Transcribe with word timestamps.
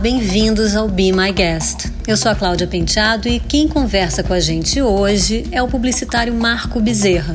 Bem-vindos 0.00 0.76
ao 0.76 0.88
Be 0.88 1.10
My 1.10 1.32
Guest. 1.32 1.90
Eu 2.06 2.16
sou 2.16 2.30
a 2.30 2.34
Cláudia 2.34 2.68
Penteado 2.68 3.28
e 3.28 3.40
quem 3.40 3.66
conversa 3.66 4.22
com 4.22 4.32
a 4.32 4.38
gente 4.38 4.80
hoje 4.80 5.44
é 5.50 5.60
o 5.60 5.66
publicitário 5.66 6.32
Marco 6.32 6.78
Bezerra. 6.78 7.34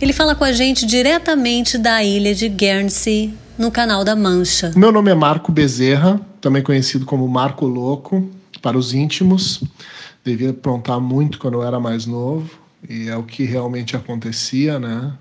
Ele 0.00 0.12
fala 0.12 0.34
com 0.34 0.42
a 0.42 0.50
gente 0.50 0.84
diretamente 0.86 1.78
da 1.78 2.02
ilha 2.02 2.34
de 2.34 2.48
Guernsey, 2.48 3.32
no 3.56 3.70
Canal 3.70 4.02
da 4.02 4.16
Mancha. 4.16 4.72
Meu 4.74 4.90
nome 4.90 5.12
é 5.12 5.14
Marco 5.14 5.52
Bezerra, 5.52 6.20
também 6.40 6.64
conhecido 6.64 7.06
como 7.06 7.28
Marco 7.28 7.64
Louco, 7.64 8.28
para 8.60 8.76
os 8.76 8.92
íntimos. 8.92 9.62
Devia 10.24 10.50
aprontar 10.50 11.00
muito 11.00 11.38
quando 11.38 11.54
eu 11.54 11.62
era 11.62 11.78
mais 11.78 12.06
novo 12.06 12.50
e 12.88 13.08
é 13.08 13.16
o 13.16 13.22
que 13.22 13.44
realmente 13.44 13.96
acontecia, 13.96 14.80
né? 14.80 15.12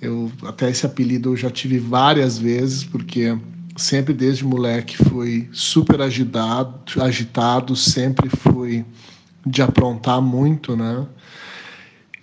Eu 0.00 0.30
até 0.46 0.70
esse 0.70 0.86
apelido 0.86 1.32
eu 1.32 1.36
já 1.36 1.50
tive 1.50 1.80
várias 1.80 2.38
vezes 2.38 2.84
porque 2.84 3.36
sempre 3.76 4.12
desde 4.12 4.44
moleque 4.44 4.96
fui 4.96 5.48
super 5.52 6.00
agitado, 6.00 7.02
agitado, 7.02 7.74
sempre 7.74 8.28
fui 8.28 8.84
de 9.46 9.62
aprontar 9.62 10.20
muito, 10.20 10.76
né? 10.76 11.06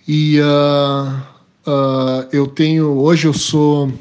E 0.06 0.40
uh, 0.40 1.70
uh, 1.70 2.28
eu 2.32 2.46
tenho 2.46 2.98
hoje 2.98 3.26
eu 3.26 3.32
sou 3.32 3.92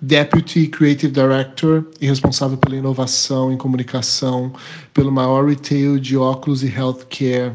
Deputy 0.00 0.66
Creative 0.66 1.12
Director 1.12 1.84
e 2.00 2.06
responsável 2.06 2.56
pela 2.56 2.76
inovação 2.76 3.52
em 3.52 3.56
comunicação 3.56 4.52
pelo 4.92 5.12
maior 5.12 5.46
retail 5.46 5.98
de 5.98 6.16
óculos 6.16 6.62
e 6.62 6.68
healthcare 6.68 7.52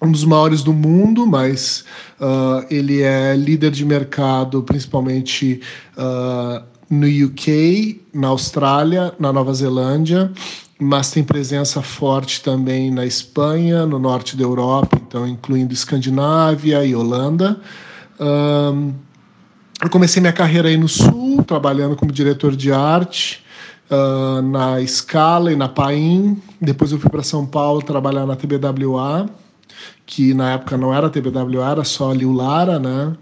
um 0.00 0.12
dos 0.12 0.24
maiores 0.24 0.62
do 0.62 0.72
mundo, 0.72 1.26
mas 1.26 1.84
uh, 2.20 2.64
ele 2.70 3.02
é 3.02 3.34
líder 3.34 3.72
de 3.72 3.84
mercado 3.84 4.62
principalmente 4.62 5.60
uh, 5.96 6.64
no 6.90 7.06
UK, 7.06 8.02
na 8.14 8.28
Austrália, 8.28 9.12
na 9.18 9.32
Nova 9.32 9.52
Zelândia, 9.52 10.32
mas 10.78 11.10
tem 11.10 11.24
presença 11.24 11.82
forte 11.82 12.42
também 12.42 12.90
na 12.90 13.04
Espanha, 13.04 13.84
no 13.84 13.98
norte 13.98 14.36
da 14.36 14.44
Europa, 14.44 14.96
então 15.06 15.26
incluindo 15.26 15.74
Escandinávia 15.74 16.84
e 16.84 16.94
Holanda. 16.94 17.60
Um, 18.20 18.94
eu 19.82 19.90
comecei 19.90 20.20
minha 20.20 20.32
carreira 20.32 20.68
aí 20.68 20.76
no 20.76 20.88
Sul, 20.88 21.42
trabalhando 21.44 21.96
como 21.96 22.10
diretor 22.10 22.54
de 22.56 22.72
arte 22.72 23.44
uh, 23.90 24.42
na 24.42 24.84
Scala 24.86 25.52
e 25.52 25.56
na 25.56 25.68
Paim. 25.68 26.40
Depois 26.60 26.92
eu 26.92 26.98
fui 26.98 27.10
para 27.10 27.22
São 27.22 27.44
Paulo 27.44 27.82
trabalhar 27.82 28.24
na 28.24 28.36
TBWA, 28.36 29.28
que 30.06 30.32
na 30.32 30.52
época 30.52 30.76
não 30.76 30.94
era 30.94 31.10
TBWA, 31.10 31.70
era 31.70 31.84
só 31.84 32.12
Liu 32.12 32.32
Lara, 32.32 32.78
né? 32.78 33.12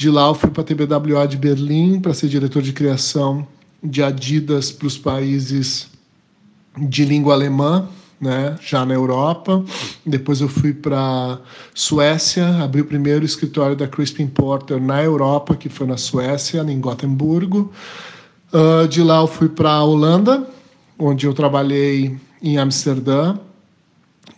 De 0.00 0.08
lá 0.08 0.28
eu 0.28 0.34
fui 0.34 0.48
para 0.48 0.62
a 0.62 0.64
TBWA 0.64 1.28
de 1.28 1.36
Berlim 1.36 2.00
para 2.00 2.14
ser 2.14 2.26
diretor 2.28 2.62
de 2.62 2.72
criação 2.72 3.46
de 3.84 4.02
Adidas 4.02 4.72
para 4.72 4.86
os 4.86 4.96
países 4.96 5.88
de 6.88 7.04
língua 7.04 7.34
alemã, 7.34 7.86
né, 8.18 8.56
já 8.62 8.86
na 8.86 8.94
Europa. 8.94 9.62
Depois 10.06 10.40
eu 10.40 10.48
fui 10.48 10.72
para 10.72 11.38
Suécia, 11.74 12.48
abri 12.64 12.80
o 12.80 12.86
primeiro 12.86 13.26
escritório 13.26 13.76
da 13.76 13.86
Crispin 13.86 14.26
Porter 14.26 14.80
na 14.80 15.02
Europa, 15.02 15.54
que 15.54 15.68
foi 15.68 15.86
na 15.86 15.98
Suécia, 15.98 16.62
em 16.62 16.80
Gotemburgo. 16.80 17.70
Uh, 18.50 18.88
de 18.88 19.02
lá 19.02 19.18
eu 19.18 19.26
fui 19.26 19.50
para 19.50 19.70
a 19.70 19.84
Holanda, 19.84 20.48
onde 20.98 21.26
eu 21.26 21.34
trabalhei 21.34 22.16
em 22.40 22.56
Amsterdã 22.56 23.36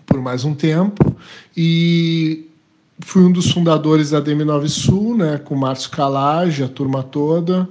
por 0.07 0.21
mais 0.21 0.45
um 0.45 0.57
tempo 0.57 1.15
e 1.57 2.49
fui 3.05 3.23
um 3.23 3.33
dos 3.33 3.51
fundadores 3.51 4.11
da 4.11 4.23
DM9 4.23 4.69
Sul, 4.69 5.17
né, 5.17 5.39
com 5.39 5.55
o 5.55 5.59
Márcio 5.59 5.91
Calage, 5.91 6.63
a 6.63 6.69
turma 6.69 7.03
toda, 7.03 7.69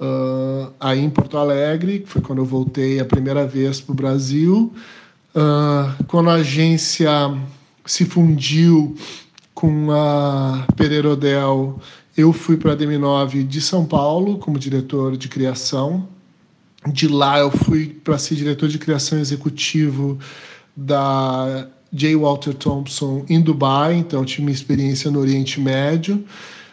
uh, 0.00 0.72
aí 0.80 1.00
em 1.00 1.10
Porto 1.10 1.36
Alegre, 1.36 2.00
que 2.00 2.08
foi 2.08 2.22
quando 2.22 2.40
eu 2.40 2.44
voltei 2.44 2.98
a 2.98 3.04
primeira 3.04 3.46
vez 3.46 3.80
para 3.80 3.92
o 3.92 3.94
Brasil. 3.94 4.72
Uh, 5.34 6.04
quando 6.06 6.30
a 6.30 6.34
agência 6.34 7.10
se 7.84 8.04
fundiu 8.04 8.96
com 9.54 9.90
a 9.92 10.66
Pereira 10.76 11.10
Odell, 11.10 11.78
eu 12.16 12.32
fui 12.32 12.56
para 12.56 12.72
a 12.72 12.76
DM9 12.76 13.46
de 13.46 13.60
São 13.60 13.84
Paulo 13.84 14.38
como 14.38 14.58
diretor 14.58 15.16
de 15.16 15.28
criação. 15.28 16.08
De 16.86 17.06
lá 17.06 17.38
eu 17.38 17.50
fui 17.50 17.88
para 17.88 18.16
ser 18.16 18.34
diretor 18.34 18.68
de 18.68 18.78
criação 18.78 19.18
executivo 19.18 20.18
da 20.74 21.68
J. 21.92 22.14
Walter 22.16 22.54
Thompson 22.54 23.24
em 23.28 23.40
Dubai, 23.40 23.96
então 23.96 24.24
tive 24.24 24.42
uma 24.42 24.50
experiência 24.50 25.10
no 25.10 25.18
Oriente 25.18 25.60
Médio. 25.60 26.24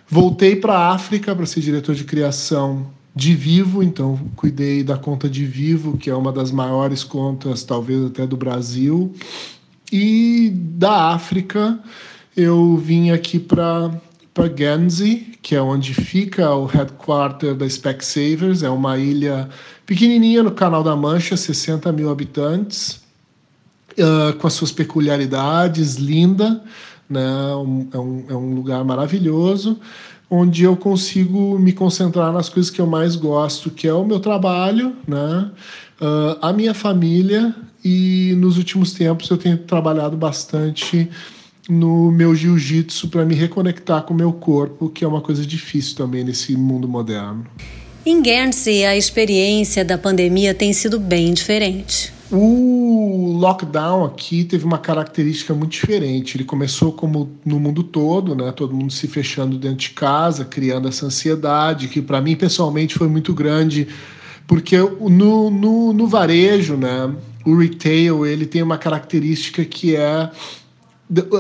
Voltei 0.07 0.55
para 0.55 0.73
a 0.73 0.91
África 0.94 1.35
para 1.35 1.45
ser 1.45 1.61
diretor 1.61 1.95
de 1.95 2.03
criação 2.03 2.88
de 3.16 3.33
Vivo, 3.33 3.81
então 3.81 4.19
cuidei 4.35 4.83
da 4.83 4.95
conta 4.95 5.27
de 5.27 5.44
Vivo, 5.45 5.97
que 5.97 6.09
é 6.09 6.16
uma 6.16 6.31
das 6.31 6.51
maiores 6.51 7.03
contas, 7.03 7.63
talvez 7.63 8.06
até 8.06 8.27
do 8.27 8.38
Brasil. 8.38 9.13
E 9.91 10.51
da 10.53 11.13
África, 11.13 11.79
eu 12.35 12.77
vim 12.77 13.09
aqui 13.09 13.39
para 13.39 13.91
para 14.33 14.50
Guernsey, 14.50 15.33
que 15.41 15.56
é 15.56 15.61
onde 15.61 15.95
fica 15.95 16.53
o 16.53 16.67
headquarter 16.67 17.56
da 17.56 17.67
Specsavers, 17.67 18.61
é 18.61 18.69
uma 18.69 18.95
ilha 18.95 19.50
pequenininha 19.83 20.44
no 20.44 20.51
Canal 20.51 20.83
da 20.83 20.95
Mancha, 20.95 21.35
60 21.35 21.91
mil 21.91 22.11
habitantes 22.11 23.06
uh, 23.99 24.33
com 24.37 24.47
as 24.47 24.53
suas 24.53 24.71
peculiaridades, 24.71 25.95
linda, 25.95 26.61
né? 27.09 27.25
Um, 27.55 27.87
é, 27.93 27.97
um, 27.97 28.25
é 28.29 28.33
um 28.33 28.53
lugar 28.53 28.83
maravilhoso, 28.83 29.79
onde 30.29 30.63
eu 30.63 30.75
consigo 30.75 31.57
me 31.57 31.71
concentrar 31.71 32.33
nas 32.33 32.49
coisas 32.49 32.69
que 32.69 32.81
eu 32.81 32.87
mais 32.87 33.15
gosto, 33.15 33.69
que 33.69 33.87
é 33.87 33.93
o 33.93 34.05
meu 34.05 34.19
trabalho, 34.19 34.95
né? 35.07 35.51
Uh, 35.99 36.37
a 36.41 36.53
minha 36.53 36.73
família 36.73 37.55
e 37.83 38.33
nos 38.37 38.57
últimos 38.57 38.93
tempos 38.93 39.29
eu 39.29 39.37
tenho 39.37 39.57
trabalhado 39.57 40.15
bastante 40.17 41.09
no 41.69 42.11
meu 42.11 42.35
jiu-jitsu 42.35 43.09
para 43.09 43.25
me 43.25 43.35
reconectar 43.35 44.03
com 44.03 44.13
o 44.13 44.17
meu 44.17 44.31
corpo, 44.31 44.89
que 44.89 45.03
é 45.03 45.07
uma 45.07 45.21
coisa 45.21 45.45
difícil 45.45 45.95
também 45.95 46.23
nesse 46.23 46.55
mundo 46.55 46.87
moderno. 46.87 47.45
Em 48.05 48.21
Guernsey, 48.21 48.85
a 48.85 48.95
experiência 48.95 49.83
da 49.83 49.97
pandemia 49.97 50.53
tem 50.53 50.71
sido 50.71 50.97
bem 50.97 51.33
diferente. 51.33 52.13
O 52.31 52.86
lockdown 53.07 54.06
aqui 54.06 54.44
teve 54.44 54.66
uma 54.66 54.78
característica 54.78 55.53
muito 55.53 55.72
diferente. 55.72 56.38
Ele 56.38 56.44
começou 56.44 56.91
como 56.91 57.29
no 57.45 57.59
mundo 57.59 57.84
todo, 57.84 58.35
né? 58.35 58.51
Todo 58.51 58.75
mundo 58.75 58.91
se 58.91 59.07
fechando 59.07 59.57
dentro 59.57 59.78
de 59.78 59.90
casa, 59.91 60.45
criando 60.45 60.88
essa 60.88 61.06
ansiedade, 61.06 61.88
que 61.88 62.01
para 62.01 62.22
mim 62.22 62.35
pessoalmente 62.35 62.95
foi 62.95 63.07
muito 63.07 63.34
grande, 63.34 63.88
porque 64.45 64.78
no, 64.78 65.50
no, 65.50 65.94
no 65.94 66.07
varejo, 66.07 66.75
né? 66.75 67.13
O 67.45 67.56
retail 67.56 68.25
ele 68.25 68.45
tem 68.45 68.62
uma 68.62 68.78
característica 68.78 69.63
que 69.63 69.95
é 69.95 70.29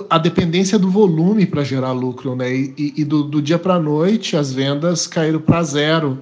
a 0.09 0.17
dependência 0.17 0.79
do 0.79 0.89
volume 0.89 1.45
para 1.45 1.61
gerar 1.61 1.91
lucro, 1.91 2.35
né? 2.35 2.55
E, 2.55 2.93
e 2.97 3.03
do, 3.03 3.23
do, 3.23 3.41
dia 3.41 3.59
para 3.59 3.75
a 3.75 3.79
noite 3.79 4.37
as 4.37 4.53
vendas 4.53 5.05
caíram 5.05 5.41
para 5.41 5.61
zero. 5.61 6.19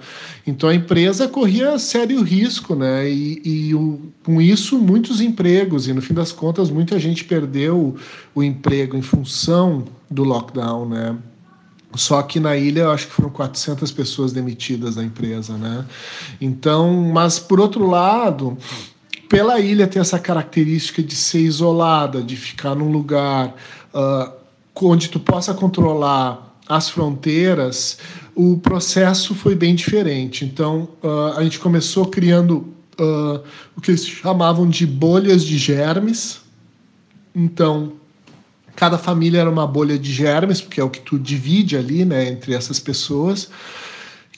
Então 0.48 0.68
a 0.68 0.74
empresa 0.74 1.28
corria 1.28 1.78
sério 1.78 2.24
risco, 2.24 2.76
né? 2.76 3.08
E, 3.08 3.42
e 3.46 3.76
o, 3.76 4.12
com 4.24 4.42
isso 4.42 4.80
muitos 4.80 5.22
empregos 5.22 5.88
e 5.88 5.94
no 5.94 6.02
fim 6.02 6.16
das 6.16 6.32
contas 6.32 6.72
muita 6.72 6.98
gente 6.98 7.24
perdeu 7.24 7.96
o 8.34 8.44
emprego 8.44 8.98
em 8.98 9.04
função 9.04 9.86
do 10.10 10.24
lockdown, 10.24 10.90
né? 10.90 11.16
Só 11.94 12.22
que 12.24 12.40
na 12.40 12.58
ilha 12.58 12.82
eu 12.82 12.92
acho 12.92 13.08
que 13.08 13.14
foram 13.14 13.30
400 13.30 13.92
pessoas 13.92 14.34
demitidas 14.34 14.96
da 14.96 15.04
empresa, 15.04 15.56
né? 15.56 15.86
Então, 16.42 16.92
mas 17.14 17.38
por 17.38 17.60
outro 17.60 17.88
lado 17.88 18.58
pela 19.30 19.59
ilha 19.59 19.88
ter 19.88 20.00
essa 20.00 20.19
característica 20.19 21.02
de 21.02 21.16
ser 21.16 21.40
isolada, 21.40 22.22
de 22.22 22.36
ficar 22.36 22.75
num 22.75 22.91
lugar 22.91 23.56
uh, 23.94 24.31
onde 24.82 25.09
tu 25.09 25.20
possa 25.20 25.53
controlar 25.53 26.58
as 26.67 26.90
fronteiras, 26.90 27.97
o 28.34 28.58
processo 28.58 29.35
foi 29.35 29.55
bem 29.55 29.76
diferente. 29.76 30.44
Então, 30.44 30.90
uh, 31.03 31.38
a 31.38 31.44
gente 31.44 31.59
começou 31.59 32.08
criando 32.08 32.73
uh, 33.00 33.41
o 33.76 33.82
que 33.82 33.91
eles 33.91 34.05
chamavam 34.05 34.67
de 34.67 34.85
bolhas 34.85 35.44
de 35.44 35.58
germes. 35.58 36.41
Então, 37.34 37.94
cada 38.76 38.97
família 38.97 39.40
era 39.40 39.50
uma 39.50 39.67
bolha 39.67 39.97
de 39.97 40.11
germes, 40.11 40.59
porque 40.59 40.82
é 40.82 40.84
o 40.84 40.90
que 40.90 41.00
tu 41.00 41.17
divide 41.17 41.78
ali, 41.78 42.03
né, 42.03 42.29
entre 42.29 42.53
essas 42.53 42.79
pessoas. 42.79 43.50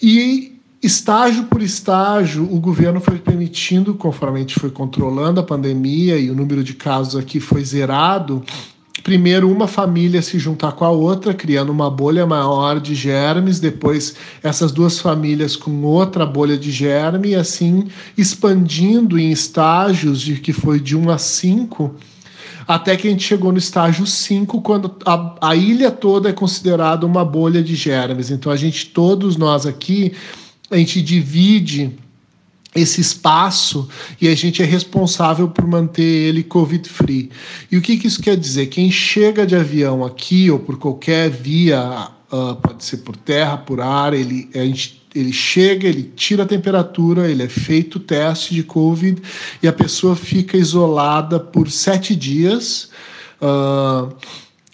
E 0.02 0.57
Estágio 0.82 1.46
por 1.46 1.62
estágio, 1.62 2.44
o 2.44 2.60
governo 2.60 3.00
foi 3.00 3.18
permitindo, 3.18 3.96
conforme 3.96 4.38
a 4.38 4.42
gente 4.42 4.60
foi 4.60 4.70
controlando 4.70 5.40
a 5.40 5.44
pandemia 5.44 6.18
e 6.18 6.30
o 6.30 6.36
número 6.36 6.64
de 6.64 6.76
casos 6.76 7.16
aqui 7.16 7.40
foi 7.40 7.64
zerado, 7.64 8.44
primeiro 9.02 9.50
uma 9.50 9.68
família 9.68 10.22
se 10.22 10.38
juntar 10.38 10.74
com 10.74 10.86
a 10.86 10.92
outra, 10.92 11.34
criando 11.34 11.72
uma 11.72 11.90
bolha 11.90 12.28
maior 12.28 12.80
de 12.80 12.94
germes, 12.94 13.60
depois 13.60 14.16
essas 14.44 14.72
duas 14.72 15.00
famílias 15.00 15.56
com 15.56 15.84
outra 15.84 16.26
bolha 16.26 16.58
de 16.58 16.72
germe, 16.72 17.30
e 17.30 17.36
assim 17.36 17.88
expandindo 18.16 19.18
em 19.18 19.32
estágios 19.32 20.22
de 20.22 20.36
que 20.36 20.54
foi 20.54 20.80
de 20.80 20.96
1 20.96 21.10
a 21.10 21.18
5, 21.18 21.96
até 22.68 22.96
que 22.96 23.08
a 23.08 23.12
gente 23.12 23.24
chegou 23.24 23.52
no 23.52 23.58
estágio 23.58 24.06
5, 24.06 24.62
quando 24.62 24.94
a, 25.06 25.36
a 25.42 25.56
ilha 25.56 25.90
toda 25.90 26.30
é 26.30 26.34
considerada 26.34 27.06
uma 27.06 27.24
bolha 27.26 27.64
de 27.64 27.76
germes. 27.76 28.30
Então 28.30 28.52
a 28.52 28.58
gente, 28.58 28.88
todos 28.88 29.38
nós 29.38 29.66
aqui, 29.66 30.12
a 30.70 30.78
gente 30.78 31.02
divide 31.02 31.98
esse 32.76 33.02
espaço 33.02 33.90
e 34.22 34.28
a 34.28 34.36
gente 34.36 34.62
é 34.62 34.66
responsável 34.66 35.48
por 35.48 35.66
manter 35.66 36.04
ele 36.04 36.44
covid-free. 36.44 37.32
E 37.72 37.78
o 37.78 37.82
que, 37.82 37.98
que, 37.98 38.08
isso 38.08 38.22
quer 38.22 38.38
dizer? 38.38 38.68
Quem 38.68 38.92
chega 38.92 39.46
de 39.46 39.56
avião 39.56 40.06
aqui 40.06 40.52
ou 40.52 40.60
por 40.60 40.78
qualquer 40.78 41.30
via, 41.30 42.10
uh, 42.32 42.56
pode 42.56 42.84
ser 42.84 42.98
por 42.98 43.16
terra, 43.16 43.58
por 43.58 43.82
ar, 43.82 44.14
ele, 44.14 44.50
a 44.54 44.60
gente, 44.60 45.02
ele 45.16 45.34
chega, 45.34 45.88
ele 45.88 46.12
tira 46.16 46.44
a 46.44 46.46
temperatura, 46.46 47.30
ele 47.30 47.44
é 47.44 47.50
feito 47.50 47.96
o 47.96 48.00
teste 48.00 48.54
de 48.54 48.64
covid 48.64 49.22
e 49.64 49.68
a 49.68 49.74
pessoa 49.74 50.16
fica 50.16 50.56
isolada 50.56 51.40
por 51.40 51.72
sete 51.72 52.16
dias. 52.16 52.90
Uh, 53.42 54.14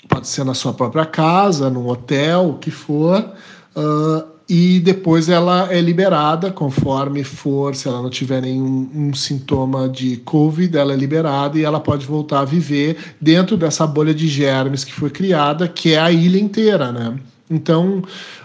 pode 0.09 0.27
ser 0.27 0.43
na 0.43 0.53
sua 0.53 0.73
própria 0.73 1.05
casa, 1.05 1.69
num 1.69 1.87
hotel, 1.87 2.49
o 2.49 2.57
que 2.57 2.71
for. 2.71 3.33
Uh, 3.75 4.32
e 4.47 4.79
depois 4.79 5.29
ela 5.29 5.71
é 5.71 5.79
liberada 5.79 6.51
conforme 6.51 7.23
for, 7.23 7.75
se 7.75 7.87
ela 7.87 8.01
não 8.01 8.09
tiver 8.09 8.41
nenhum 8.41 8.89
um 8.93 9.13
sintoma 9.13 9.87
de 9.87 10.17
Covid, 10.17 10.77
ela 10.77 10.93
é 10.93 10.97
liberada 10.97 11.57
e 11.57 11.63
ela 11.63 11.79
pode 11.79 12.05
voltar 12.05 12.41
a 12.41 12.45
viver 12.45 12.97
dentro 13.21 13.55
dessa 13.55 13.87
bolha 13.87 14.13
de 14.13 14.27
germes 14.27 14.83
que 14.83 14.93
foi 14.93 15.09
criada, 15.09 15.67
que 15.67 15.93
é 15.93 15.99
a 15.99 16.11
ilha 16.11 16.39
inteira, 16.39 16.91
né? 16.91 17.15
Então, 17.49 17.99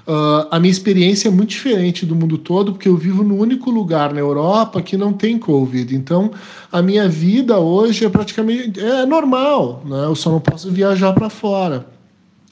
uh, 0.07 0.47
a 0.51 0.61
minha 0.61 0.71
experiência 0.71 1.29
é 1.29 1.31
muito 1.31 1.51
diferente 1.51 2.05
do 2.05 2.15
mundo 2.15 2.37
todo, 2.37 2.73
porque 2.73 2.89
eu 2.89 2.97
vivo 2.97 3.25
no 3.25 3.37
único 3.37 3.71
lugar 3.71 4.13
na 4.13 4.21
Europa 4.21 4.83
que 4.83 4.97
não 4.97 5.13
tem 5.13 5.39
Covid. 5.39 5.95
Então, 5.95 6.31
a 6.71 6.83
minha 6.83 7.09
vida 7.09 7.59
hoje 7.59 8.05
é 8.05 8.09
praticamente 8.09 8.79
é 8.79 9.07
normal, 9.07 9.83
né? 9.87 10.05
Eu 10.05 10.15
só 10.15 10.31
não 10.31 10.41
posso 10.41 10.71
viajar 10.71 11.13
para 11.13 11.31
fora. 11.31 11.98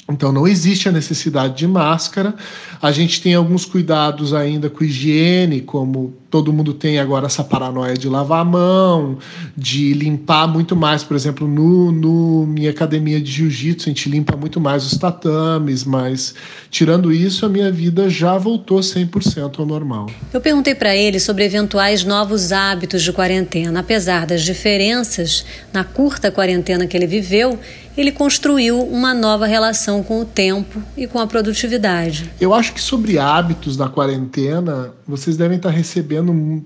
Então 0.08 0.30
não 0.30 0.46
existe 0.46 0.88
a 0.88 0.92
necessidade 0.92 1.56
de 1.56 1.66
máscara. 1.66 2.34
A 2.80 2.92
gente 2.92 3.20
tem 3.20 3.34
alguns 3.34 3.64
cuidados 3.64 4.32
ainda 4.32 4.70
com 4.70 4.84
higiene, 4.84 5.60
como 5.60 6.14
todo 6.30 6.52
mundo 6.52 6.74
tem 6.74 6.98
agora 6.98 7.26
essa 7.26 7.44
paranoia 7.44 7.94
de 7.94 8.08
lavar 8.08 8.40
a 8.40 8.44
mão, 8.44 9.18
de 9.56 9.92
limpar 9.94 10.46
muito 10.46 10.74
mais, 10.74 11.02
por 11.02 11.16
exemplo, 11.16 11.46
no, 11.46 11.92
no 11.92 12.46
minha 12.46 12.70
academia 12.70 13.20
de 13.20 13.30
jiu-jitsu, 13.30 13.88
a 13.88 13.90
gente 13.90 14.08
limpa 14.08 14.36
muito 14.36 14.60
mais 14.60 14.84
os 14.84 14.98
tatames, 14.98 15.84
mas 15.84 16.34
tirando 16.70 17.12
isso, 17.12 17.46
a 17.46 17.48
minha 17.48 17.70
vida 17.70 18.08
já 18.08 18.36
voltou 18.36 18.80
100% 18.80 19.58
ao 19.58 19.66
normal. 19.66 20.06
Eu 20.32 20.40
perguntei 20.40 20.74
para 20.74 20.96
ele 20.96 21.20
sobre 21.20 21.44
eventuais 21.44 22.04
novos 22.04 22.52
hábitos 22.52 23.02
de 23.02 23.12
quarentena. 23.12 23.80
Apesar 23.80 24.26
das 24.26 24.42
diferenças 24.42 25.44
na 25.72 25.84
curta 25.84 26.30
quarentena 26.30 26.86
que 26.86 26.96
ele 26.96 27.06
viveu, 27.06 27.58
ele 27.96 28.12
construiu 28.12 28.82
uma 28.82 29.14
nova 29.14 29.46
relação 29.46 30.02
com 30.02 30.20
o 30.20 30.24
tempo 30.24 30.82
e 30.96 31.06
com 31.06 31.18
a 31.18 31.26
produtividade. 31.26 32.30
Eu 32.40 32.52
acho 32.52 32.74
que 32.74 32.80
sobre 32.80 33.18
hábitos 33.18 33.76
da 33.76 33.88
quarentena, 33.88 34.92
vocês 35.06 35.36
devem 35.36 35.56
estar 35.56 35.70
recebendo 35.70 36.64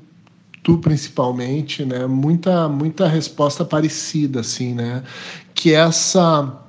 tu 0.63 0.79
principalmente, 0.79 1.85
né, 1.85 2.07
muita 2.07 2.69
muita 2.69 3.09
resposta 3.09 3.65
parecida 3.65 4.41
assim, 4.41 4.75
né, 4.75 5.03
que 5.55 5.73
essa 5.73 6.61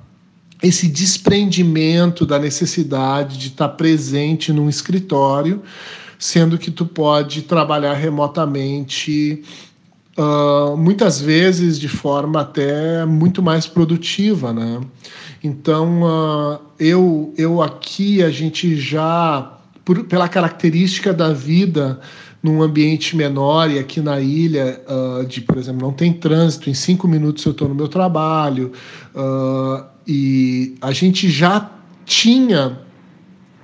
esse 0.62 0.86
desprendimento 0.88 2.24
da 2.24 2.38
necessidade 2.38 3.36
de 3.36 3.48
estar 3.48 3.70
presente 3.70 4.52
num 4.52 4.68
escritório, 4.68 5.60
sendo 6.18 6.56
que 6.56 6.70
tu 6.70 6.86
pode 6.86 7.42
trabalhar 7.42 7.94
remotamente 7.94 9.42
uh, 10.16 10.76
muitas 10.76 11.20
vezes 11.20 11.78
de 11.78 11.88
forma 11.88 12.40
até 12.40 13.04
muito 13.04 13.42
mais 13.42 13.66
produtiva, 13.66 14.52
né? 14.52 14.80
Então, 15.42 16.02
uh, 16.02 16.60
eu, 16.78 17.34
eu 17.36 17.60
aqui, 17.60 18.22
a 18.22 18.30
gente 18.30 18.76
já, 18.76 19.58
por, 19.84 20.04
pela 20.04 20.28
característica 20.28 21.12
da 21.12 21.32
vida 21.32 22.00
num 22.42 22.60
ambiente 22.62 23.16
menor 23.16 23.70
e 23.70 23.78
aqui 23.78 24.00
na 24.00 24.20
ilha, 24.20 24.80
uh, 24.88 25.24
de, 25.24 25.40
por 25.40 25.58
exemplo, 25.58 25.80
não 25.80 25.92
tem 25.92 26.12
trânsito, 26.12 26.68
em 26.68 26.74
cinco 26.74 27.06
minutos 27.06 27.44
eu 27.44 27.52
estou 27.52 27.68
no 27.68 27.74
meu 27.74 27.86
trabalho, 27.86 28.72
e 30.06 30.74
a 30.80 30.90
gente 30.90 31.30
já 31.30 31.70
tinha 32.04 32.80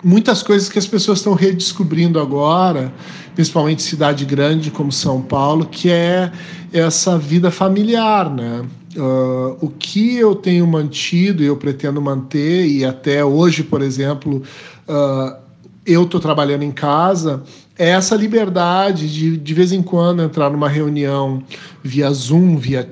muitas 0.02 0.42
coisas 0.42 0.68
que 0.68 0.78
as 0.78 0.86
pessoas 0.86 1.18
estão 1.18 1.34
redescobrindo 1.34 2.20
agora, 2.20 2.92
principalmente 3.34 3.82
cidade 3.82 4.24
grande 4.24 4.70
como 4.70 4.92
São 4.92 5.20
Paulo, 5.20 5.66
que 5.66 5.90
é 5.90 6.30
essa 6.72 7.18
vida 7.18 7.50
familiar, 7.50 8.32
né? 8.32 8.64
Uh, 8.96 9.56
o 9.60 9.68
que 9.68 10.16
eu 10.16 10.34
tenho 10.34 10.66
mantido 10.66 11.42
e 11.42 11.46
eu 11.46 11.56
pretendo 11.56 12.00
manter, 12.00 12.66
e 12.66 12.84
até 12.84 13.24
hoje, 13.24 13.62
por 13.62 13.82
exemplo, 13.82 14.42
uh, 14.88 15.47
eu 15.88 16.02
estou 16.02 16.20
trabalhando 16.20 16.62
em 16.62 16.70
casa, 16.70 17.42
é 17.78 17.88
essa 17.88 18.14
liberdade 18.14 19.12
de, 19.12 19.38
de 19.38 19.54
vez 19.54 19.72
em 19.72 19.82
quando, 19.82 20.22
entrar 20.22 20.50
numa 20.50 20.68
reunião 20.68 21.42
via 21.82 22.10
Zoom, 22.10 22.58
via, 22.58 22.86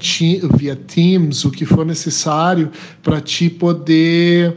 via 0.54 0.74
Teams, 0.74 1.44
o 1.44 1.50
que 1.50 1.66
for 1.66 1.84
necessário, 1.84 2.70
para 3.02 3.20
te 3.20 3.50
poder 3.50 4.56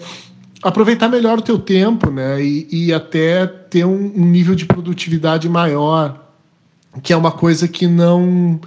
aproveitar 0.64 1.10
melhor 1.10 1.40
o 1.40 1.42
teu 1.42 1.60
tempo, 1.60 2.10
né? 2.10 2.42
E, 2.42 2.68
e 2.72 2.94
até 2.94 3.46
ter 3.46 3.86
um, 3.86 4.14
um, 4.16 4.26
nível 4.26 4.56
de 4.56 4.66
produtividade 4.66 5.50
maior, 5.50 6.32
que 7.04 7.12
é 7.12 7.18
uma 7.18 7.32
coisa 7.32 7.68
que 7.68 7.88
não 7.88 8.60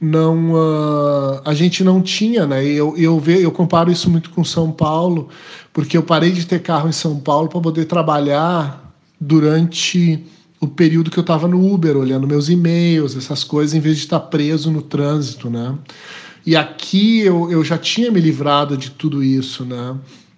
não 0.00 0.52
uh, 0.52 1.40
a 1.46 1.54
gente 1.54 1.82
não 1.82 2.02
tinha, 2.02 2.46
né? 2.46 2.64
Eu 2.64 2.94
eu 2.98 3.18
ve, 3.18 3.42
eu 3.42 3.50
comparo 3.50 3.90
isso 3.90 4.10
muito 4.10 4.30
com 4.30 4.44
São 4.44 4.70
Paulo, 4.70 5.28
porque 5.72 5.96
eu 5.96 6.02
parei 6.02 6.30
de 6.30 6.44
ter 6.44 6.60
carro 6.60 6.88
em 6.88 6.92
São 6.92 7.18
Paulo 7.20 7.48
para 7.48 7.60
poder 7.60 7.86
trabalhar 7.86 8.83
durante 9.26 10.22
o 10.60 10.66
período 10.66 11.10
que 11.10 11.18
eu 11.18 11.22
estava 11.22 11.48
no 11.48 11.72
Uber, 11.72 11.96
olhando 11.96 12.26
meus 12.26 12.48
e-mails, 12.48 13.16
essas 13.16 13.44
coisas, 13.44 13.74
em 13.74 13.80
vez 13.80 13.96
de 13.96 14.04
estar 14.04 14.20
preso 14.20 14.70
no 14.70 14.82
trânsito, 14.82 15.50
né? 15.50 15.74
E 16.46 16.54
aqui 16.56 17.20
eu, 17.20 17.50
eu 17.50 17.64
já 17.64 17.78
tinha 17.78 18.10
me 18.10 18.20
livrado 18.20 18.76
de 18.76 18.90
tudo 18.90 19.22
isso, 19.22 19.64
né? 19.64 19.96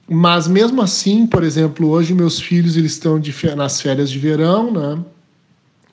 Mas 0.08 0.46
mesmo 0.46 0.80
assim, 0.82 1.26
por 1.26 1.42
exemplo, 1.42 1.88
hoje 1.88 2.14
meus 2.14 2.40
filhos 2.40 2.76
eles 2.76 2.92
estão 2.92 3.18
de, 3.18 3.34
nas 3.56 3.80
férias 3.80 4.08
de 4.08 4.18
verão, 4.18 4.72
né? 4.72 5.04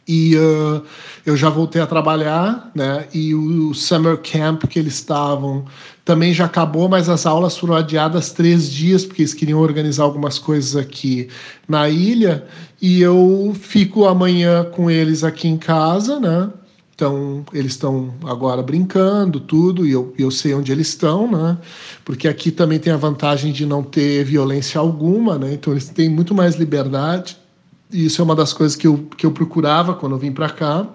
E 0.07 0.35
uh, 0.35 0.83
eu 1.25 1.38
já 1.38 1.50
voltei 1.50 1.81
a 1.81 1.88
trabalhar, 1.88 2.69
né? 2.75 3.07
E 3.13 3.33
o 3.33 3.73
summer 3.73 4.17
camp 4.17 4.65
que 4.65 4.77
eles 4.77 4.95
estavam 4.95 5.65
também 6.03 6.33
já 6.33 6.45
acabou, 6.45 6.89
mas 6.89 7.07
as 7.07 7.25
aulas 7.25 7.57
foram 7.57 7.75
adiadas 7.75 8.31
três 8.31 8.69
dias 8.69 9.05
porque 9.05 9.21
eles 9.21 9.33
queriam 9.33 9.59
organizar 9.59 10.03
algumas 10.03 10.38
coisas 10.38 10.75
aqui 10.75 11.29
na 11.67 11.89
ilha. 11.89 12.45
E 12.81 13.01
eu 13.01 13.55
fico 13.57 14.05
amanhã 14.05 14.65
com 14.65 14.91
eles 14.91 15.24
aqui 15.24 15.48
em 15.48 15.57
casa, 15.57 16.19
né? 16.19 16.50
Então, 16.95 17.43
eles 17.51 17.72
estão 17.72 18.13
agora 18.24 18.62
brincando, 18.62 19.39
tudo, 19.39 19.86
e 19.86 19.91
eu, 19.91 20.13
eu 20.17 20.29
sei 20.29 20.53
onde 20.53 20.72
eles 20.72 20.89
estão, 20.89 21.29
né? 21.29 21.57
Porque 22.05 22.27
aqui 22.27 22.51
também 22.51 22.77
tem 22.77 22.93
a 22.93 22.98
vantagem 22.98 23.51
de 23.51 23.65
não 23.65 23.81
ter 23.81 24.24
violência 24.24 24.79
alguma, 24.79 25.39
né? 25.39 25.53
Então, 25.53 25.74
eles 25.74 25.89
têm 25.89 26.07
muito 26.07 26.36
mais 26.36 26.55
liberdade. 26.55 27.36
Isso 27.93 28.21
é 28.21 28.23
uma 28.23 28.35
das 28.35 28.51
coisas 28.51 28.75
que 28.75 28.88
eu, 28.88 29.07
que 29.15 29.25
eu 29.25 29.31
procurava 29.31 29.93
quando 29.93 30.13
eu 30.13 30.19
vim 30.19 30.31
para 30.31 30.50
cá. 30.50 30.88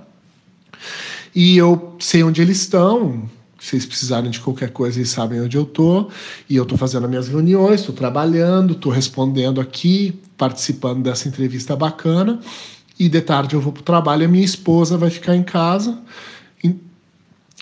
E 1.34 1.56
eu 1.56 1.96
sei 1.98 2.22
onde 2.22 2.42
eles 2.42 2.60
estão. 2.60 3.28
Se 3.58 3.76
eles 3.76 3.86
precisarem 3.86 4.30
de 4.30 4.40
qualquer 4.40 4.70
coisa, 4.70 4.98
eles 4.98 5.10
sabem 5.10 5.40
onde 5.40 5.56
eu 5.56 5.64
tô. 5.64 6.10
E 6.48 6.56
eu 6.56 6.64
estou 6.64 6.76
fazendo 6.76 7.04
as 7.04 7.10
minhas 7.10 7.28
reuniões, 7.28 7.80
estou 7.80 7.94
trabalhando, 7.94 8.72
estou 8.72 8.92
respondendo 8.92 9.60
aqui, 9.60 10.20
participando 10.36 11.02
dessa 11.02 11.28
entrevista 11.28 11.74
bacana 11.74 12.40
e 12.98 13.08
de 13.08 13.20
tarde 13.20 13.54
eu 13.54 13.60
vou 13.60 13.72
para 13.72 13.80
o 13.80 13.84
trabalho, 13.84 14.24
a 14.24 14.28
minha 14.28 14.44
esposa 14.44 14.98
vai 14.98 15.08
ficar 15.08 15.36
em 15.36 15.42
casa 15.42 15.98
e, 16.62 16.74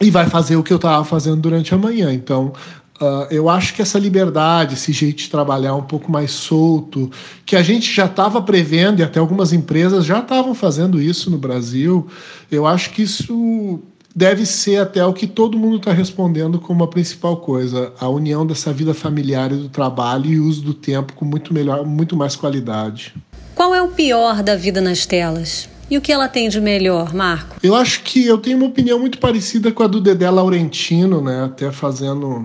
e 0.01 0.11
vai 0.11 0.29
fazer 0.29 0.57
o 0.57 0.63
que 0.63 0.73
eu 0.73 0.77
estava 0.77 1.05
fazendo 1.05 1.43
durante 1.43 1.75
a 1.75 1.79
manhã. 1.79 2.13
Então, 2.13 2.55
Uh, 3.01 3.27
eu 3.31 3.49
acho 3.51 3.75
que 3.75 3.83
essa 3.83 3.99
liberdade, 3.99 4.75
esse 4.75 4.91
jeito 4.91 5.19
de 5.19 5.29
trabalhar 5.29 5.75
um 5.75 5.83
pouco 5.83 6.11
mais 6.11 6.31
solto, 6.31 7.11
que 7.45 7.55
a 7.55 7.63
gente 7.63 7.93
já 7.93 8.07
estava 8.07 8.41
prevendo 8.41 9.01
e 9.01 9.03
até 9.03 9.19
algumas 9.19 9.53
empresas 9.53 10.07
já 10.07 10.21
estavam 10.21 10.55
fazendo 10.55 11.01
isso 11.01 11.31
no 11.31 11.37
Brasil, 11.37 12.07
eu 12.51 12.67
acho 12.67 12.91
que 12.91 13.03
isso 13.03 13.81
deve 14.15 14.47
ser 14.47 14.79
até 14.79 15.05
o 15.05 15.13
que 15.13 15.27
todo 15.27 15.59
mundo 15.59 15.77
está 15.77 15.93
respondendo 15.93 16.59
como 16.59 16.83
a 16.85 16.89
principal 16.89 17.37
coisa: 17.37 17.93
a 18.01 18.09
união 18.09 18.47
dessa 18.47 18.73
vida 18.73 18.95
familiar 18.95 19.53
e 19.53 19.57
do 19.57 19.69
trabalho 19.69 20.31
e 20.31 20.41
uso 20.41 20.63
do 20.63 20.73
tempo 20.73 21.13
com 21.13 21.27
muito 21.27 21.53
melhor, 21.53 21.85
muito 21.85 22.17
mais 22.17 22.35
qualidade. 22.35 23.15
Qual 23.55 23.75
é 23.75 23.83
o 23.83 23.89
pior 23.89 24.43
da 24.43 24.57
vida 24.57 24.81
nas 24.81 25.05
telas? 25.05 25.69
E 25.91 25.97
o 25.97 26.01
que 26.01 26.11
ela 26.11 26.29
tem 26.29 26.49
de 26.49 26.61
melhor, 26.61 27.15
Marco? 27.15 27.57
Eu 27.63 27.75
acho 27.75 28.03
que 28.03 28.27
eu 28.27 28.39
tenho 28.39 28.57
uma 28.57 28.67
opinião 28.67 28.99
muito 28.99 29.19
parecida 29.19 29.71
com 29.71 29.83
a 29.83 29.87
do 29.87 30.01
Dedé 30.01 30.29
Laurentino, 30.29 31.21
né? 31.21 31.45
Até 31.45 31.71
fazendo 31.71 32.45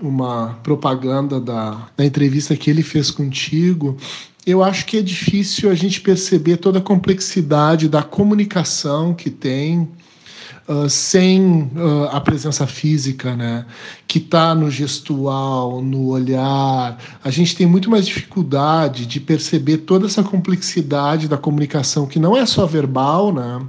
uma 0.00 0.58
propaganda 0.62 1.40
da, 1.40 1.88
da 1.96 2.04
entrevista 2.04 2.56
que 2.56 2.70
ele 2.70 2.82
fez 2.82 3.10
contigo. 3.10 3.96
Eu 4.46 4.62
acho 4.64 4.86
que 4.86 4.96
é 4.96 5.02
difícil 5.02 5.70
a 5.70 5.74
gente 5.74 6.00
perceber 6.00 6.56
toda 6.56 6.78
a 6.78 6.82
complexidade 6.82 7.88
da 7.88 8.02
comunicação 8.02 9.12
que 9.12 9.28
tem 9.28 9.88
uh, 10.66 10.88
sem 10.88 11.70
uh, 11.76 12.08
a 12.10 12.20
presença 12.20 12.66
física, 12.66 13.36
né? 13.36 13.66
que 14.06 14.18
está 14.18 14.54
no 14.54 14.70
gestual, 14.70 15.82
no 15.82 16.08
olhar. 16.08 16.98
A 17.22 17.30
gente 17.30 17.54
tem 17.54 17.66
muito 17.66 17.90
mais 17.90 18.06
dificuldade 18.06 19.04
de 19.04 19.20
perceber 19.20 19.78
toda 19.78 20.06
essa 20.06 20.22
complexidade 20.22 21.28
da 21.28 21.36
comunicação, 21.36 22.06
que 22.06 22.18
não 22.18 22.36
é 22.36 22.46
só 22.46 22.66
verbal, 22.66 23.32
né? 23.32 23.60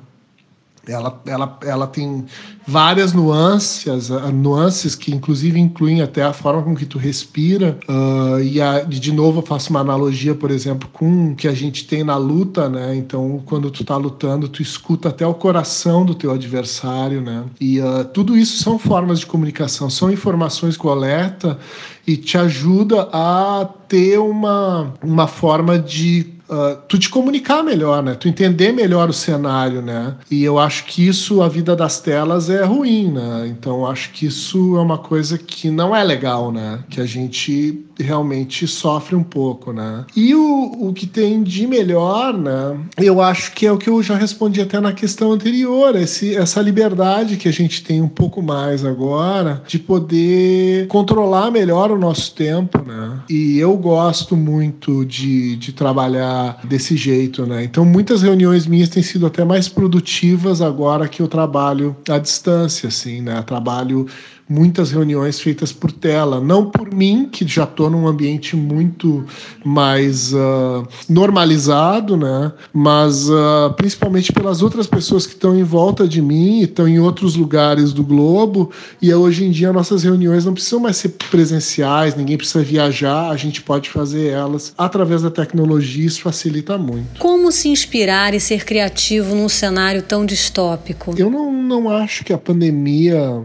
Ela, 0.87 1.21
ela, 1.27 1.59
ela 1.63 1.87
tem 1.87 2.25
várias 2.67 3.13
nuances, 3.13 4.09
nuances 4.33 4.95
que 4.95 5.13
inclusive 5.13 5.59
incluem 5.59 6.01
até 6.01 6.23
a 6.23 6.33
forma 6.33 6.63
com 6.63 6.75
que 6.75 6.85
tu 6.85 6.97
respira. 6.97 7.77
Uh, 7.87 8.39
e 8.41 8.59
a, 8.59 8.81
de 8.81 9.11
novo 9.11 9.39
eu 9.39 9.45
faço 9.45 9.69
uma 9.69 9.79
analogia, 9.79 10.33
por 10.33 10.49
exemplo, 10.49 10.89
com 10.91 11.31
o 11.31 11.35
que 11.35 11.47
a 11.47 11.53
gente 11.53 11.85
tem 11.85 12.03
na 12.03 12.17
luta, 12.17 12.67
né? 12.67 12.95
Então, 12.95 13.41
quando 13.45 13.69
tu 13.69 13.83
tá 13.83 13.95
lutando, 13.95 14.47
tu 14.47 14.61
escuta 14.61 15.09
até 15.09 15.25
o 15.25 15.35
coração 15.35 16.03
do 16.03 16.15
teu 16.15 16.31
adversário, 16.31 17.21
né? 17.21 17.43
E 17.59 17.79
uh, 17.79 18.03
tudo 18.05 18.35
isso 18.35 18.63
são 18.63 18.79
formas 18.79 19.19
de 19.19 19.27
comunicação, 19.27 19.87
são 19.87 20.11
informações 20.11 20.75
coleta 20.75 21.59
e 22.07 22.17
te 22.17 22.39
ajuda 22.39 23.07
a 23.13 23.69
ter 23.87 24.17
uma, 24.17 24.93
uma 25.03 25.27
forma 25.27 25.77
de 25.77 26.40
uh, 26.51 26.77
tu 26.87 26.99
te 26.99 27.09
comunicar 27.09 27.63
melhor, 27.63 28.03
né? 28.03 28.13
Tu 28.13 28.27
entender 28.27 28.71
melhor 28.71 29.09
o 29.09 29.13
cenário, 29.13 29.81
né? 29.81 30.15
E 30.29 30.43
eu 30.43 30.59
acho 30.59 30.85
que 30.85 31.07
isso, 31.07 31.41
a 31.41 31.47
vida 31.47 31.75
das 31.75 31.99
telas 32.01 32.49
é 32.49 32.63
ruim, 32.63 33.11
né? 33.11 33.47
Então 33.47 33.87
acho 33.87 34.11
que 34.11 34.25
isso 34.25 34.75
é 34.77 34.81
uma 34.81 34.97
coisa 34.97 35.37
que 35.37 35.69
não 35.71 35.95
é 35.95 36.03
legal, 36.03 36.51
né? 36.51 36.79
Que 36.89 36.99
a 36.99 37.05
gente 37.05 37.85
realmente 37.99 38.67
sofre 38.67 39.15
um 39.15 39.23
pouco, 39.23 39.71
né? 39.71 40.05
E 40.15 40.33
o, 40.35 40.89
o 40.89 40.93
que 40.93 41.05
tem 41.05 41.41
de 41.43 41.67
melhor, 41.67 42.37
né? 42.37 42.77
Eu 42.97 43.21
acho 43.21 43.53
que 43.53 43.65
é 43.65 43.71
o 43.71 43.77
que 43.77 43.89
eu 43.89 44.01
já 44.01 44.15
respondi 44.15 44.59
até 44.59 44.79
na 44.79 44.91
questão 44.91 45.31
anterior, 45.31 45.95
esse, 45.95 46.35
essa 46.35 46.61
liberdade 46.61 47.37
que 47.37 47.47
a 47.47 47.53
gente 47.53 47.83
tem 47.83 48.01
um 48.01 48.07
pouco 48.07 48.41
mais 48.41 48.83
agora 48.83 49.61
de 49.67 49.77
poder 49.77 50.87
controlar 50.87 51.51
melhor 51.51 51.91
o 51.91 51.99
nosso 51.99 52.33
tempo, 52.33 52.79
né? 52.85 53.19
E 53.29 53.59
eu 53.59 53.77
gosto 53.77 54.35
muito 54.35 55.05
de, 55.05 55.55
de 55.55 55.71
trabalhar 55.71 56.40
desse 56.63 56.95
jeito, 56.95 57.45
né? 57.45 57.63
Então 57.63 57.85
muitas 57.85 58.21
reuniões 58.21 58.65
minhas 58.65 58.89
têm 58.89 59.03
sido 59.03 59.25
até 59.25 59.43
mais 59.43 59.67
produtivas 59.67 60.61
agora 60.61 61.07
que 61.07 61.21
eu 61.21 61.27
trabalho 61.27 61.95
à 62.09 62.17
distância, 62.17 62.87
assim, 62.89 63.21
né? 63.21 63.41
Trabalho 63.43 64.07
muitas 64.51 64.91
reuniões 64.91 65.39
feitas 65.39 65.71
por 65.71 65.93
tela, 65.93 66.41
não 66.41 66.69
por 66.69 66.93
mim, 66.93 67.29
que 67.31 67.47
já 67.47 67.63
estou 67.63 67.89
num 67.89 68.05
ambiente 68.05 68.53
muito 68.53 69.25
mais 69.63 70.33
uh, 70.33 70.85
normalizado, 71.07 72.17
né? 72.17 72.51
mas 72.73 73.29
uh, 73.29 73.73
principalmente 73.77 74.33
pelas 74.33 74.61
outras 74.61 74.87
pessoas 74.87 75.25
que 75.25 75.33
estão 75.33 75.57
em 75.57 75.63
volta 75.63 76.05
de 76.05 76.21
mim 76.21 76.59
e 76.59 76.63
estão 76.63 76.85
em 76.85 76.99
outros 76.99 77.37
lugares 77.37 77.93
do 77.93 78.03
globo. 78.03 78.71
E 79.01 79.13
hoje 79.13 79.45
em 79.45 79.51
dia 79.51 79.71
nossas 79.71 80.03
reuniões 80.03 80.43
não 80.43 80.53
precisam 80.53 80.81
mais 80.81 80.97
ser 80.97 81.09
presenciais, 81.29 82.15
ninguém 82.15 82.35
precisa 82.35 82.61
viajar, 82.61 83.29
a 83.29 83.37
gente 83.37 83.61
pode 83.61 83.89
fazer 83.89 84.27
elas 84.31 84.73
através 84.77 85.21
da 85.21 85.31
tecnologia, 85.31 86.05
isso 86.05 86.21
facilita 86.21 86.77
muito. 86.77 87.19
Como 87.19 87.53
se 87.53 87.69
inspirar 87.69 88.33
e 88.33 88.39
ser 88.41 88.65
criativo 88.65 89.33
num 89.33 89.47
cenário 89.47 90.01
tão 90.01 90.25
distópico? 90.25 91.15
Eu 91.17 91.29
não, 91.29 91.53
não 91.53 91.89
acho 91.89 92.25
que 92.25 92.33
a 92.33 92.37
pandemia 92.37 93.43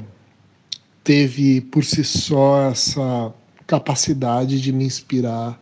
teve 1.07 1.61
por 1.61 1.85
si 1.85 2.03
só 2.03 2.69
essa 2.69 3.33
capacidade 3.65 4.61
de 4.61 4.73
me 4.73 4.85
inspirar. 4.85 5.57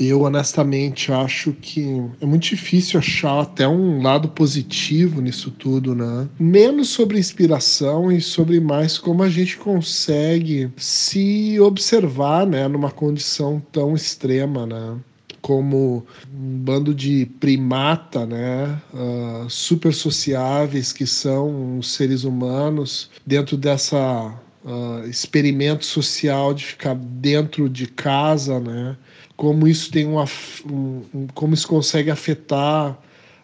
Eu 0.00 0.22
honestamente 0.22 1.12
acho 1.12 1.52
que 1.52 2.02
é 2.20 2.26
muito 2.26 2.42
difícil 2.42 2.98
achar 2.98 3.40
até 3.40 3.68
um 3.68 4.02
lado 4.02 4.28
positivo 4.28 5.20
nisso 5.20 5.52
tudo, 5.52 5.94
né? 5.94 6.28
Menos 6.38 6.88
sobre 6.88 7.18
inspiração 7.18 8.10
e 8.10 8.20
sobre 8.20 8.58
mais 8.58 8.98
como 8.98 9.22
a 9.22 9.28
gente 9.28 9.56
consegue 9.56 10.70
se 10.76 11.58
observar, 11.60 12.44
né, 12.46 12.66
numa 12.66 12.90
condição 12.90 13.62
tão 13.72 13.94
extrema, 13.94 14.66
né? 14.66 14.96
como 15.40 16.04
um 16.34 16.58
bando 16.58 16.92
de 16.92 17.24
primata, 17.40 18.26
né, 18.26 18.78
uh, 18.92 19.48
super 19.48 19.94
sociáveis 19.94 20.92
que 20.92 21.06
são 21.06 21.78
os 21.78 21.92
seres 21.92 22.24
humanos 22.24 23.08
dentro 23.24 23.56
dessa 23.56 24.36
uh, 24.68 25.08
experimento 25.08 25.84
social 25.84 26.52
de 26.52 26.64
ficar 26.64 26.94
dentro 26.94 27.68
de 27.68 27.86
casa, 27.86 28.60
né? 28.60 28.96
Como 29.36 29.66
isso 29.66 29.90
tem 29.90 30.06
uma, 30.06 30.24
um, 30.70 31.26
como 31.32 31.54
isso 31.54 31.66
consegue 31.66 32.10
afetar 32.10 32.98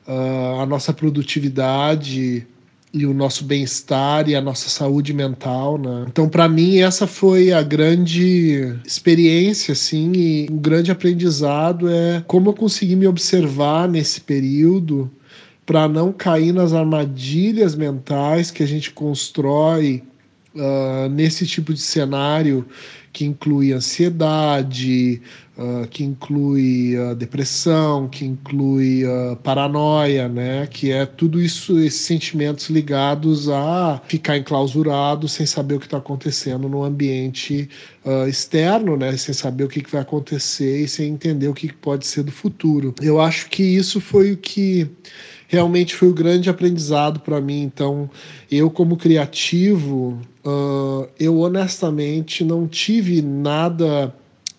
uh, 0.06 0.60
a 0.60 0.66
nossa 0.66 0.92
produtividade 0.92 2.46
e 2.92 3.06
o 3.06 3.14
nosso 3.14 3.44
bem-estar 3.44 4.28
e 4.28 4.36
a 4.36 4.40
nossa 4.40 4.68
saúde 4.68 5.12
mental, 5.12 5.78
né? 5.78 6.04
Então, 6.06 6.28
para 6.28 6.48
mim, 6.48 6.78
essa 6.78 7.06
foi 7.06 7.52
a 7.52 7.62
grande 7.62 8.76
experiência, 8.84 9.72
assim, 9.72 10.12
e 10.12 10.48
um 10.50 10.58
grande 10.58 10.92
aprendizado 10.92 11.88
é 11.88 12.22
como 12.26 12.50
eu 12.50 12.54
consegui 12.54 12.94
me 12.94 13.06
observar 13.06 13.88
nesse 13.88 14.20
período 14.20 15.10
para 15.66 15.88
não 15.88 16.12
cair 16.12 16.52
nas 16.52 16.72
armadilhas 16.72 17.74
mentais 17.74 18.50
que 18.50 18.62
a 18.62 18.66
gente 18.66 18.90
constrói 18.90 20.02
uh, 20.54 21.08
nesse 21.08 21.46
tipo 21.46 21.72
de 21.72 21.80
cenário 21.80 22.66
que 23.14 23.24
inclui 23.24 23.72
ansiedade, 23.72 25.22
uh, 25.56 25.86
que 25.86 26.02
inclui 26.02 26.98
uh, 26.98 27.14
depressão, 27.14 28.08
que 28.08 28.24
inclui 28.24 29.04
uh, 29.04 29.36
paranoia, 29.36 30.28
né? 30.28 30.66
Que 30.66 30.90
é 30.90 31.06
tudo 31.06 31.40
isso, 31.40 31.78
esses 31.78 32.00
sentimentos 32.00 32.68
ligados 32.68 33.48
a 33.48 34.02
ficar 34.08 34.36
enclausurado 34.36 35.28
sem 35.28 35.46
saber 35.46 35.76
o 35.76 35.78
que 35.78 35.86
está 35.86 35.98
acontecendo 35.98 36.68
no 36.68 36.82
ambiente 36.82 37.70
externo, 38.28 38.96
né? 38.96 39.16
Sem 39.16 39.32
saber 39.32 39.64
o 39.64 39.68
que, 39.68 39.80
que 39.80 39.90
vai 39.90 40.02
acontecer 40.02 40.82
e 40.82 40.88
sem 40.88 41.12
entender 41.12 41.48
o 41.48 41.54
que, 41.54 41.68
que 41.68 41.74
pode 41.74 42.06
ser 42.06 42.24
do 42.24 42.32
futuro. 42.32 42.92
Eu 43.00 43.20
acho 43.20 43.48
que 43.48 43.62
isso 43.62 44.00
foi 44.00 44.32
o 44.32 44.36
que 44.36 44.90
realmente 45.48 45.94
foi 45.94 46.08
o 46.08 46.14
grande 46.14 46.50
aprendizado 46.50 47.20
para 47.20 47.40
mim. 47.40 47.62
Então, 47.62 48.10
eu 48.50 48.70
como 48.70 48.96
criativo, 48.96 50.18
uh, 50.44 51.08
eu 51.18 51.38
honestamente 51.40 52.44
não 52.44 52.66
tive 52.66 53.22
nada 53.22 54.14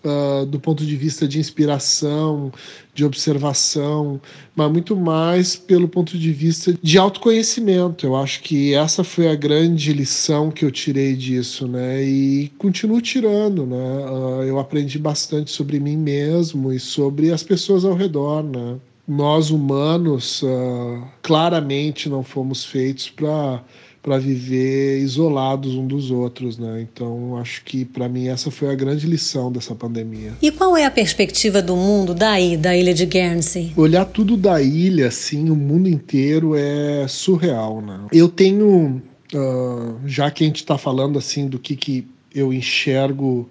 uh, 0.05 0.45
do 0.45 0.59
ponto 0.59 0.85
de 0.85 0.95
vista 0.95 1.27
de 1.27 1.39
inspiração, 1.39 2.51
de 2.93 3.03
observação, 3.03 4.21
mas 4.55 4.71
muito 4.71 4.95
mais 4.95 5.55
pelo 5.55 5.87
ponto 5.87 6.17
de 6.17 6.31
vista 6.31 6.73
de 6.81 6.97
autoconhecimento. 6.97 8.05
Eu 8.05 8.15
acho 8.15 8.41
que 8.41 8.73
essa 8.73 9.03
foi 9.03 9.27
a 9.27 9.35
grande 9.35 9.91
lição 9.91 10.51
que 10.51 10.63
eu 10.63 10.71
tirei 10.71 11.15
disso, 11.15 11.67
né? 11.67 12.03
E 12.03 12.51
continuo 12.57 13.01
tirando, 13.01 13.65
né? 13.65 13.75
Uh, 13.75 14.43
eu 14.43 14.59
aprendi 14.59 14.99
bastante 14.99 15.51
sobre 15.51 15.79
mim 15.79 15.97
mesmo 15.97 16.71
e 16.71 16.79
sobre 16.79 17.31
as 17.31 17.43
pessoas 17.43 17.83
ao 17.83 17.95
redor, 17.95 18.43
né? 18.43 18.77
Nós 19.07 19.51
humanos 19.51 20.41
uh, 20.41 21.03
claramente 21.21 22.09
não 22.09 22.23
fomos 22.23 22.63
feitos 22.63 23.09
para 23.09 23.63
para 24.05 24.19
viver 24.19 24.99
isolados 24.99 25.73
um 25.73 25.87
dos 25.87 26.11
outros, 26.11 26.59
né? 26.59 26.79
Então 26.79 27.35
acho 27.37 27.63
que 27.63 27.83
para 27.83 28.07
mim 28.07 28.27
essa 28.27 28.51
foi 28.51 28.69
a 28.69 28.75
grande 28.75 29.07
lição 29.07 29.51
dessa 29.51 29.73
pandemia. 29.73 30.33
E 30.39 30.51
qual 30.51 30.77
é 30.77 30.85
a 30.85 30.91
perspectiva 30.91 31.59
do 31.59 31.75
mundo 31.75 32.13
daí, 32.13 32.55
da 32.55 32.77
ilha 32.77 32.93
de 32.93 33.03
Guernsey? 33.03 33.73
Olhar 33.75 34.05
tudo 34.05 34.37
da 34.37 34.61
ilha, 34.61 35.07
assim, 35.07 35.49
o 35.49 35.55
mundo 35.55 35.89
inteiro 35.89 36.53
é 36.55 37.07
surreal, 37.07 37.81
né? 37.81 38.01
Eu 38.13 38.29
tenho, 38.29 39.01
uh, 39.33 39.97
já 40.05 40.29
que 40.29 40.43
a 40.43 40.47
gente 40.47 40.57
está 40.57 40.77
falando 40.77 41.17
assim 41.17 41.47
do 41.47 41.57
que 41.57 41.75
que 41.75 42.07
eu 42.31 42.53
enxergo 42.53 43.49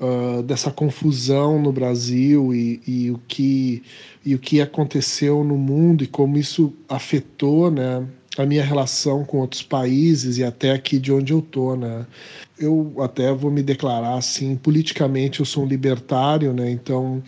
uh, 0.00 0.42
dessa 0.42 0.70
confusão 0.70 1.60
no 1.60 1.72
Brasil 1.72 2.54
e, 2.54 2.80
e, 2.86 3.10
o 3.10 3.20
que, 3.26 3.82
e 4.24 4.34
o 4.34 4.38
que 4.38 4.60
aconteceu 4.60 5.44
no 5.44 5.56
mundo 5.56 6.02
e 6.02 6.06
como 6.06 6.38
isso 6.38 6.72
afetou 6.88 7.70
né, 7.70 8.06
a 8.38 8.46
minha 8.46 8.64
relação 8.64 9.24
com 9.24 9.38
outros 9.38 9.62
países 9.62 10.38
e 10.38 10.44
até 10.44 10.72
aqui 10.72 10.98
de 10.98 11.12
onde 11.12 11.32
eu 11.32 11.42
tô, 11.42 11.76
né? 11.76 12.06
Eu 12.58 12.94
até 13.00 13.32
vou 13.32 13.50
me 13.50 13.62
declarar 13.62 14.16
assim, 14.16 14.56
politicamente 14.56 15.40
eu 15.40 15.46
sou 15.46 15.64
um 15.64 15.66
libertário, 15.66 16.52
né? 16.52 16.70
Então 16.70 17.22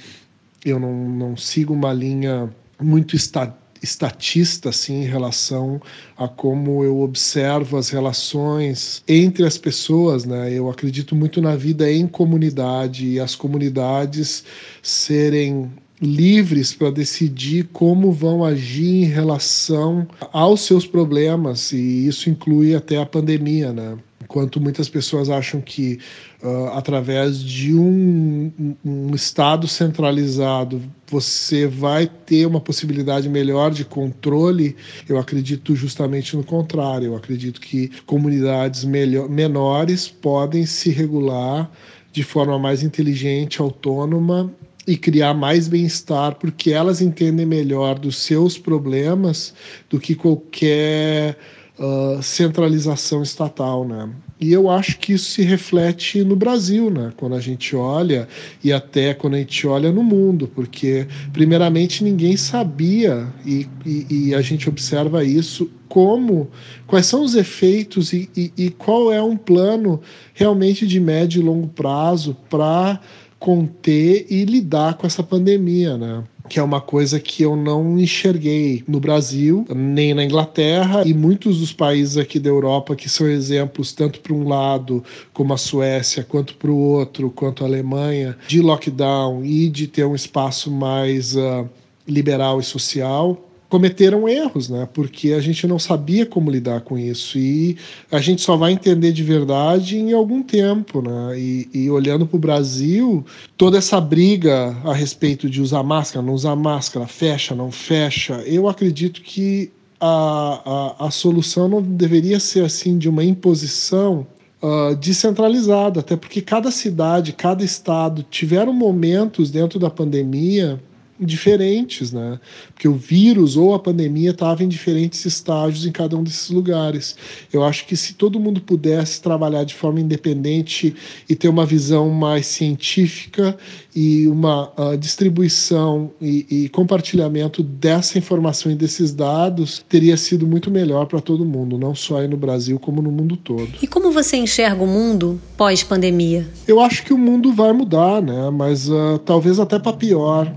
eu 0.65 0.81
não, 0.81 1.09
não 1.09 1.37
sigo 1.37 1.75
uma 1.75 1.93
linha 1.93 2.51
muito 2.81 3.15
estatística 3.15 3.67
estatista 3.83 4.71
assim 4.71 5.03
em 5.03 5.05
relação 5.05 5.81
a 6.17 6.27
como 6.27 6.83
eu 6.83 7.01
observo 7.01 7.77
as 7.77 7.91
relações 7.91 9.03
entre 9.07 9.45
as 9.45 9.59
pessoas, 9.59 10.25
né? 10.25 10.53
Eu 10.53 10.69
acredito 10.71 11.15
muito 11.15 11.41
na 11.41 11.57
vida 11.57 11.91
em 11.91 12.07
comunidade 12.07 13.07
e 13.07 13.21
as 13.21 13.35
comunidades 13.35 14.45
serem 14.83 15.71
livres 16.01 16.73
para 16.73 16.91
decidir 16.91 17.69
como 17.73 18.13
vão 18.13 18.45
agir 18.45 19.05
em 19.05 19.05
relação 19.05 20.07
aos 20.33 20.61
seus 20.61 20.87
problemas 20.87 21.73
e 21.73 22.07
isso 22.07 22.29
inclui 22.29 22.75
até 22.75 22.99
a 22.99 23.07
pandemia, 23.07 23.73
né? 23.73 23.97
Enquanto 24.23 24.61
muitas 24.61 24.89
pessoas 24.89 25.31
acham 25.31 25.61
que 25.61 26.01
uh, 26.43 26.67
através 26.73 27.39
de 27.41 27.73
um, 27.73 28.51
um, 28.85 29.15
Estado 29.15 29.69
centralizado 29.69 30.83
você 31.07 31.69
vai 31.69 32.09
ter 32.09 32.45
uma 32.45 32.61
possibilidade 32.61 33.29
melhor 33.29 33.71
de 33.71 33.85
controle, 33.85 34.75
eu 35.09 35.17
acredito 35.17 35.77
justamente 35.77 36.37
no 36.37 36.43
contrário. 36.43 37.07
Eu 37.07 37.17
acredito 37.17 37.61
que 37.61 37.89
comunidades 38.05 38.85
melhor, 38.85 39.29
menores 39.29 40.09
podem 40.09 40.67
se 40.67 40.91
regular 40.91 41.71
de 42.13 42.25
forma 42.25 42.59
mais 42.59 42.83
inteligente, 42.83 43.61
autônoma 43.61 44.53
e 44.87 44.97
criar 44.97 45.35
mais 45.35 45.67
bem-estar, 45.69 46.37
porque 46.37 46.71
elas 46.71 47.01
entendem 47.01 47.45
melhor 47.45 47.99
dos 47.99 48.17
seus 48.17 48.57
problemas 48.57 49.53
do 49.91 49.99
que 49.99 50.15
qualquer 50.15 51.37
uh, 51.79 52.23
centralização 52.23 53.23
estatal, 53.23 53.87
né? 53.87 54.09
E 54.39 54.53
eu 54.53 54.69
acho 54.69 54.99
que 54.99 55.15
isso 55.15 55.31
se 55.31 55.43
reflete 55.43 56.23
no 56.23 56.37
Brasil, 56.37 56.91
né? 56.91 57.11
Quando 57.17 57.35
a 57.35 57.41
gente 57.41 57.75
olha 57.75 58.29
e 58.63 58.71
até 58.71 59.15
quando 59.15 59.35
a 59.35 59.39
gente 59.39 59.67
olha 59.67 59.91
no 59.91 60.03
mundo, 60.03 60.47
porque 60.55 61.07
primeiramente 61.33 62.05
ninguém 62.05 62.37
sabia 62.37 63.27
e, 63.47 63.67
e, 63.85 64.07
e 64.11 64.35
a 64.35 64.43
gente 64.43 64.69
observa 64.69 65.25
isso 65.25 65.71
como, 65.89 66.51
quais 66.87 67.07
são 67.07 67.25
os 67.25 67.35
efeitos 67.35 68.13
e, 68.13 68.29
e, 68.37 68.53
e 68.57 68.71
qual 68.71 69.11
é 69.11 69.23
um 69.23 69.37
plano 69.37 70.03
realmente 70.35 70.87
de 70.87 71.01
médio 71.01 71.41
e 71.41 71.45
longo 71.45 71.69
prazo 71.69 72.37
para 72.51 73.01
conter 73.39 74.27
e 74.31 74.45
lidar 74.45 74.95
com 74.95 75.07
essa 75.07 75.23
pandemia, 75.23 75.97
né? 75.97 76.25
que 76.49 76.59
é 76.59 76.63
uma 76.63 76.81
coisa 76.81 77.19
que 77.19 77.43
eu 77.43 77.57
não 77.57 77.99
enxerguei 77.99 78.83
no 78.87 79.01
Brasil, 79.01 79.67
nem 79.75 80.15
na 80.15 80.25
Inglaterra 80.25 81.03
e 81.05 81.13
muitos 81.13 81.59
dos 81.59 81.73
países 81.73 82.17
aqui 82.17 82.39
da 82.39 82.49
Europa 82.49 82.95
que 82.95 83.09
são 83.09 83.29
exemplos 83.29 83.93
tanto 83.93 84.21
para 84.21 84.33
um 84.33 84.47
lado 84.47 85.03
como 85.33 85.53
a 85.53 85.57
Suécia, 85.57 86.23
quanto 86.23 86.55
para 86.55 86.71
o 86.71 86.79
outro, 86.79 87.31
quanto 87.31 87.65
a 87.65 87.67
Alemanha, 87.67 88.37
de 88.47 88.61
lockdown 88.61 89.45
e 89.45 89.69
de 89.69 89.87
ter 89.87 90.05
um 90.05 90.15
espaço 90.15 90.71
mais 90.71 91.35
uh, 91.35 91.69
liberal 92.07 92.61
e 92.61 92.63
social 92.63 93.46
cometeram 93.69 94.29
erros, 94.29 94.69
né? 94.69 94.89
Porque 94.93 95.33
a 95.33 95.41
gente 95.41 95.67
não 95.67 95.79
sabia 95.79 96.25
como 96.25 96.51
lidar 96.51 96.81
com 96.83 96.99
isso 96.99 97.39
e 97.39 97.77
a 98.11 98.21
gente 98.21 98.43
só 98.43 98.57
vai 98.57 98.73
entender 98.73 99.13
de 99.13 99.23
verdade 99.23 99.99
em 99.99 100.13
algum 100.13 100.43
tempo, 100.43 101.03
né? 101.03 101.39
E, 101.39 101.69
e 101.73 101.91
olhando 101.91 102.27
para 102.27 102.37
o 102.37 102.41
Brasil, 102.41 103.25
toda 103.57 103.79
essa 103.79 104.01
briga 104.01 104.77
a 104.85 104.93
respeito 104.93 105.51
de 105.51 105.61
usar 105.61 105.83
máscara, 105.83 106.25
não 106.25 106.35
usar 106.35 106.55
máscara, 106.57 107.07
fecha, 107.07 107.55
não 107.55 107.71
fecha, 107.71 108.43
eu 108.47 108.69
acredito 108.69 109.21
que 109.23 109.71
a, 110.01 110.97
a, 111.01 111.07
a 111.07 111.11
solução 111.11 111.69
não 111.69 111.83
deveria 111.83 112.39
ser 112.39 112.65
assim 112.65 112.99
de 112.99 113.09
uma 113.09 113.25
imposição 113.25 114.27
uh, 114.63 114.95
descentralizada, 114.97 116.01
até 116.01 116.17
porque 116.17 116.41
cada 116.41 116.71
cidade, 116.71 117.33
cada 117.33 117.65
estado 117.65 118.25
tiveram 118.31 118.73
momentos 118.73 119.51
dentro 119.51 119.79
da 119.79 119.91
pandemia 119.91 120.81
diferentes, 121.19 122.13
né? 122.13 122.39
Porque 122.75 122.89
o 122.89 122.95
vírus 122.95 123.57
ou 123.57 123.75
a 123.75 123.79
pandemia 123.79 124.31
estava 124.31 124.63
em 124.63 124.69
diferentes 124.69 125.25
estágios 125.25 125.87
em 125.87 125.93
cada 125.93 126.17
um 126.17 126.23
desses 126.23 126.51
lugares. 126.51 127.17
Eu 127.53 127.65
acho 127.65 127.87
que 127.87 127.97
se 127.97 128.15
todo 128.15 128.41
mundo 128.41 128.61
pudesse 128.61 129.21
trabalhar 129.21 129.65
de 129.65 129.75
forma 129.75 130.01
independente 130.01 130.95
e 131.29 131.35
ter 131.35 131.49
uma 131.49 131.65
visão 131.65 132.11
mais 132.11 132.47
científica 132.47 133.57
e 133.95 134.29
uma 134.29 134.71
uh, 134.79 134.97
distribuição 134.99 136.11
e, 136.21 136.47
e, 136.51 136.69
compartilhamento 136.69 137.63
dessa 137.63 138.19
informação 138.19 138.71
e 138.71 138.75
desses 138.75 139.15
dados, 139.15 139.83
teria 139.89 140.19
sido 140.19 140.47
muito 140.47 140.71
melhor 140.71 141.07
para 141.07 141.21
todo 141.21 141.47
mundo, 141.47 141.79
não 141.79 141.95
só 141.95 142.19
aí 142.19 142.29
no 142.29 142.37
Brasil, 142.37 142.79
como 142.79 143.01
no 143.01 143.11
mundo 143.11 143.39
todo. 143.39 143.69
E 143.81 143.87
como 143.87 144.13
você 144.13 144.37
enxerga 144.37 144.83
o 144.83 144.87
mundo 144.87 145.41
pós-pandemia? 145.57 146.47
Eu 146.69 146.79
acho 146.79 147.05
que 147.05 147.15
o 147.15 147.19
mundo 147.19 147.55
vai 147.55 147.73
mudar, 147.73 148.21
né? 148.21 148.51
Mas 148.51 148.91
uh, 148.91 149.19
talvez 149.25 149.59
até 149.59 149.79
para 149.79 149.95
pior 149.95 150.53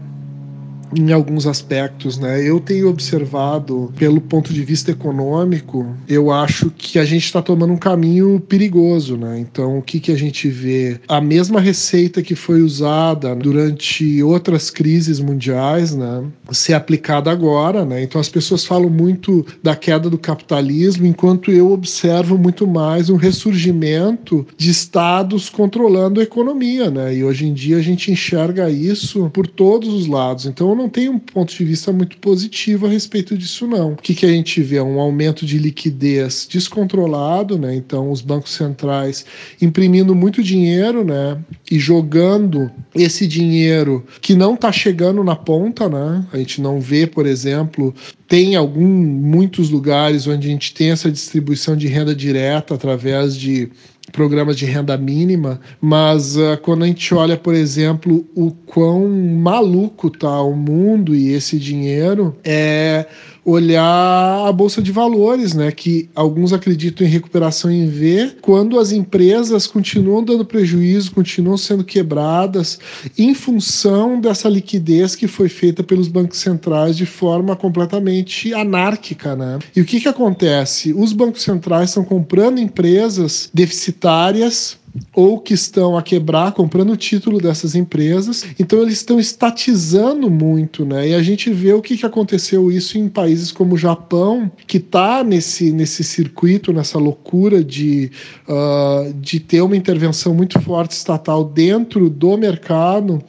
em 0.95 1.11
alguns 1.11 1.45
aspectos, 1.45 2.17
né? 2.17 2.41
Eu 2.41 2.59
tenho 2.59 2.89
observado, 2.89 3.91
pelo 3.97 4.19
ponto 4.21 4.53
de 4.53 4.63
vista 4.63 4.91
econômico, 4.91 5.85
eu 6.07 6.31
acho 6.31 6.69
que 6.71 6.97
a 6.97 7.05
gente 7.05 7.25
está 7.25 7.41
tomando 7.41 7.73
um 7.73 7.77
caminho 7.77 8.39
perigoso, 8.39 9.17
né? 9.17 9.39
Então, 9.39 9.77
o 9.77 9.81
que, 9.81 9.99
que 9.99 10.11
a 10.11 10.17
gente 10.17 10.47
vê? 10.49 10.99
A 11.07 11.21
mesma 11.21 11.59
receita 11.59 12.21
que 12.21 12.35
foi 12.35 12.61
usada 12.61 13.35
durante 13.35 14.21
outras 14.23 14.69
crises 14.69 15.19
mundiais, 15.19 15.95
né? 15.95 16.23
Ser 16.51 16.73
aplicada 16.73 17.31
agora, 17.31 17.85
né? 17.85 18.03
Então, 18.03 18.19
as 18.19 18.29
pessoas 18.29 18.65
falam 18.65 18.89
muito 18.89 19.45
da 19.61 19.75
queda 19.75 20.09
do 20.09 20.17
capitalismo, 20.17 21.05
enquanto 21.05 21.51
eu 21.51 21.71
observo 21.71 22.37
muito 22.37 22.65
mais 22.65 23.09
um 23.09 23.15
ressurgimento 23.15 24.45
de 24.57 24.69
estados 24.69 25.49
controlando 25.49 26.19
a 26.19 26.23
economia, 26.23 26.89
né? 26.89 27.15
E 27.15 27.23
hoje 27.23 27.45
em 27.45 27.53
dia 27.53 27.77
a 27.77 27.81
gente 27.81 28.11
enxerga 28.11 28.69
isso 28.69 29.29
por 29.33 29.47
todos 29.47 29.89
os 29.93 30.07
lados. 30.07 30.45
Então, 30.45 30.78
não 30.79 30.89
tem 30.89 31.09
um 31.09 31.19
ponto 31.19 31.53
de 31.53 31.65
vista 31.65 31.91
muito 31.91 32.17
positivo 32.17 32.87
a 32.87 32.89
respeito 32.89 33.37
disso, 33.37 33.67
não. 33.67 33.91
O 33.91 33.95
que, 33.97 34.15
que 34.15 34.25
a 34.25 34.29
gente 34.29 34.61
vê? 34.61 34.79
Um 34.79 34.99
aumento 34.99 35.45
de 35.45 35.57
liquidez 35.57 36.47
descontrolado, 36.49 37.57
né? 37.57 37.75
Então, 37.75 38.09
os 38.09 38.21
bancos 38.21 38.53
centrais 38.53 39.25
imprimindo 39.61 40.15
muito 40.15 40.41
dinheiro, 40.41 41.03
né? 41.03 41.37
E 41.69 41.77
jogando 41.77 42.71
esse 42.95 43.27
dinheiro 43.27 44.05
que 44.21 44.33
não 44.33 44.55
está 44.55 44.71
chegando 44.71 45.23
na 45.23 45.35
ponta, 45.35 45.89
né? 45.89 46.25
A 46.31 46.37
gente 46.37 46.61
não 46.61 46.79
vê, 46.79 47.05
por 47.05 47.25
exemplo, 47.25 47.93
tem 48.27 48.55
algum 48.55 48.87
muitos 48.87 49.69
lugares 49.69 50.27
onde 50.27 50.47
a 50.47 50.51
gente 50.51 50.73
tem 50.73 50.91
essa 50.91 51.11
distribuição 51.11 51.75
de 51.75 51.87
renda 51.87 52.15
direta 52.15 52.73
através 52.73 53.35
de 53.35 53.69
programas 54.11 54.57
de 54.57 54.65
renda 54.65 54.97
mínima, 54.97 55.59
mas 55.81 56.35
uh, 56.35 56.57
quando 56.61 56.83
a 56.83 56.87
gente 56.87 57.13
olha, 57.13 57.37
por 57.37 57.53
exemplo, 57.53 58.25
o 58.35 58.51
quão 58.51 59.07
maluco 59.09 60.09
tá 60.09 60.41
o 60.41 60.55
mundo 60.55 61.15
e 61.15 61.33
esse 61.33 61.57
dinheiro, 61.57 62.35
é 62.43 63.05
olhar 63.49 64.47
a 64.47 64.51
bolsa 64.51 64.81
de 64.81 64.91
valores, 64.91 65.53
né, 65.53 65.71
que 65.71 66.09
alguns 66.15 66.53
acreditam 66.53 67.05
em 67.05 67.09
recuperação 67.09 67.71
em 67.71 67.87
V, 67.87 68.33
quando 68.41 68.79
as 68.79 68.91
empresas 68.91 69.67
continuam 69.67 70.23
dando 70.23 70.45
prejuízo, 70.45 71.11
continuam 71.11 71.57
sendo 71.57 71.83
quebradas 71.83 72.79
em 73.17 73.33
função 73.33 74.19
dessa 74.19 74.47
liquidez 74.49 75.15
que 75.15 75.27
foi 75.27 75.49
feita 75.49 75.83
pelos 75.83 76.07
bancos 76.07 76.39
centrais 76.39 76.95
de 76.95 77.05
forma 77.05 77.55
completamente 77.55 78.53
anárquica, 78.53 79.35
né? 79.35 79.59
E 79.75 79.81
o 79.81 79.85
que 79.85 79.99
que 79.99 80.07
acontece? 80.07 80.93
Os 80.93 81.13
bancos 81.13 81.41
centrais 81.41 81.89
estão 81.89 82.03
comprando 82.03 82.59
empresas 82.59 83.49
deficitárias 83.53 84.77
ou 85.13 85.39
que 85.39 85.53
estão 85.53 85.97
a 85.97 86.01
quebrar 86.01 86.51
comprando 86.53 86.91
o 86.91 86.97
título 86.97 87.39
dessas 87.39 87.75
empresas. 87.75 88.45
Então 88.59 88.81
eles 88.81 88.95
estão 88.95 89.19
estatizando 89.19 90.29
muito, 90.29 90.85
né? 90.85 91.09
E 91.09 91.13
a 91.13 91.21
gente 91.21 91.51
vê 91.51 91.73
o 91.73 91.81
que, 91.81 91.97
que 91.97 92.05
aconteceu 92.05 92.71
isso 92.71 92.97
em 92.97 93.07
países 93.07 93.51
como 93.51 93.75
o 93.75 93.77
Japão, 93.77 94.51
que 94.67 94.77
está 94.77 95.23
nesse, 95.23 95.71
nesse 95.71 96.03
circuito, 96.03 96.73
nessa 96.73 96.97
loucura 96.97 97.63
de, 97.63 98.11
uh, 98.47 99.13
de 99.13 99.39
ter 99.39 99.61
uma 99.61 99.77
intervenção 99.77 100.33
muito 100.33 100.59
forte 100.61 100.91
estatal 100.91 101.43
dentro 101.43 102.09
do 102.09 102.37
mercado 102.37 103.23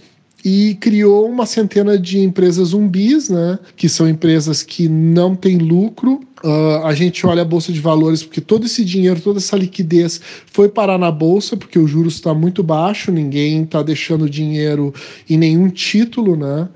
e 0.45 0.77
criou 0.81 1.29
uma 1.29 1.47
centena 1.47 1.99
de 1.99 2.21
empresas 2.21 2.69
zumbis, 2.69 3.29
né? 3.29 3.59
Que 3.77 3.89
são 3.89 4.09
empresas 4.09 4.63
que 4.63 4.89
não 4.89 5.35
têm 5.35 5.59
lucro. 5.59 6.21
Uh, 6.43 6.87
a 6.87 6.95
gente 6.95 7.27
olha 7.27 7.43
a 7.43 7.45
bolsa 7.45 7.71
de 7.71 7.81
valores 7.81 8.23
porque 8.23 8.41
todo 8.41 8.65
esse 8.65 8.83
dinheiro, 8.83 9.21
toda 9.21 9.39
essa 9.39 9.57
liquidez 9.57 10.21
foi 10.47 10.71
parar 10.71 10.97
na 10.97 11.11
bolsa 11.11 11.55
porque 11.55 11.79
o 11.79 11.87
juros 11.87 12.15
está 12.15 12.33
muito 12.33 12.63
baixo, 12.63 13.13
ninguém 13.13 13.63
está 13.63 13.83
deixando 13.83 14.29
dinheiro 14.29 14.95
em 15.29 15.37
nenhum 15.37 15.69
título, 15.69 16.37
né? 16.37 16.69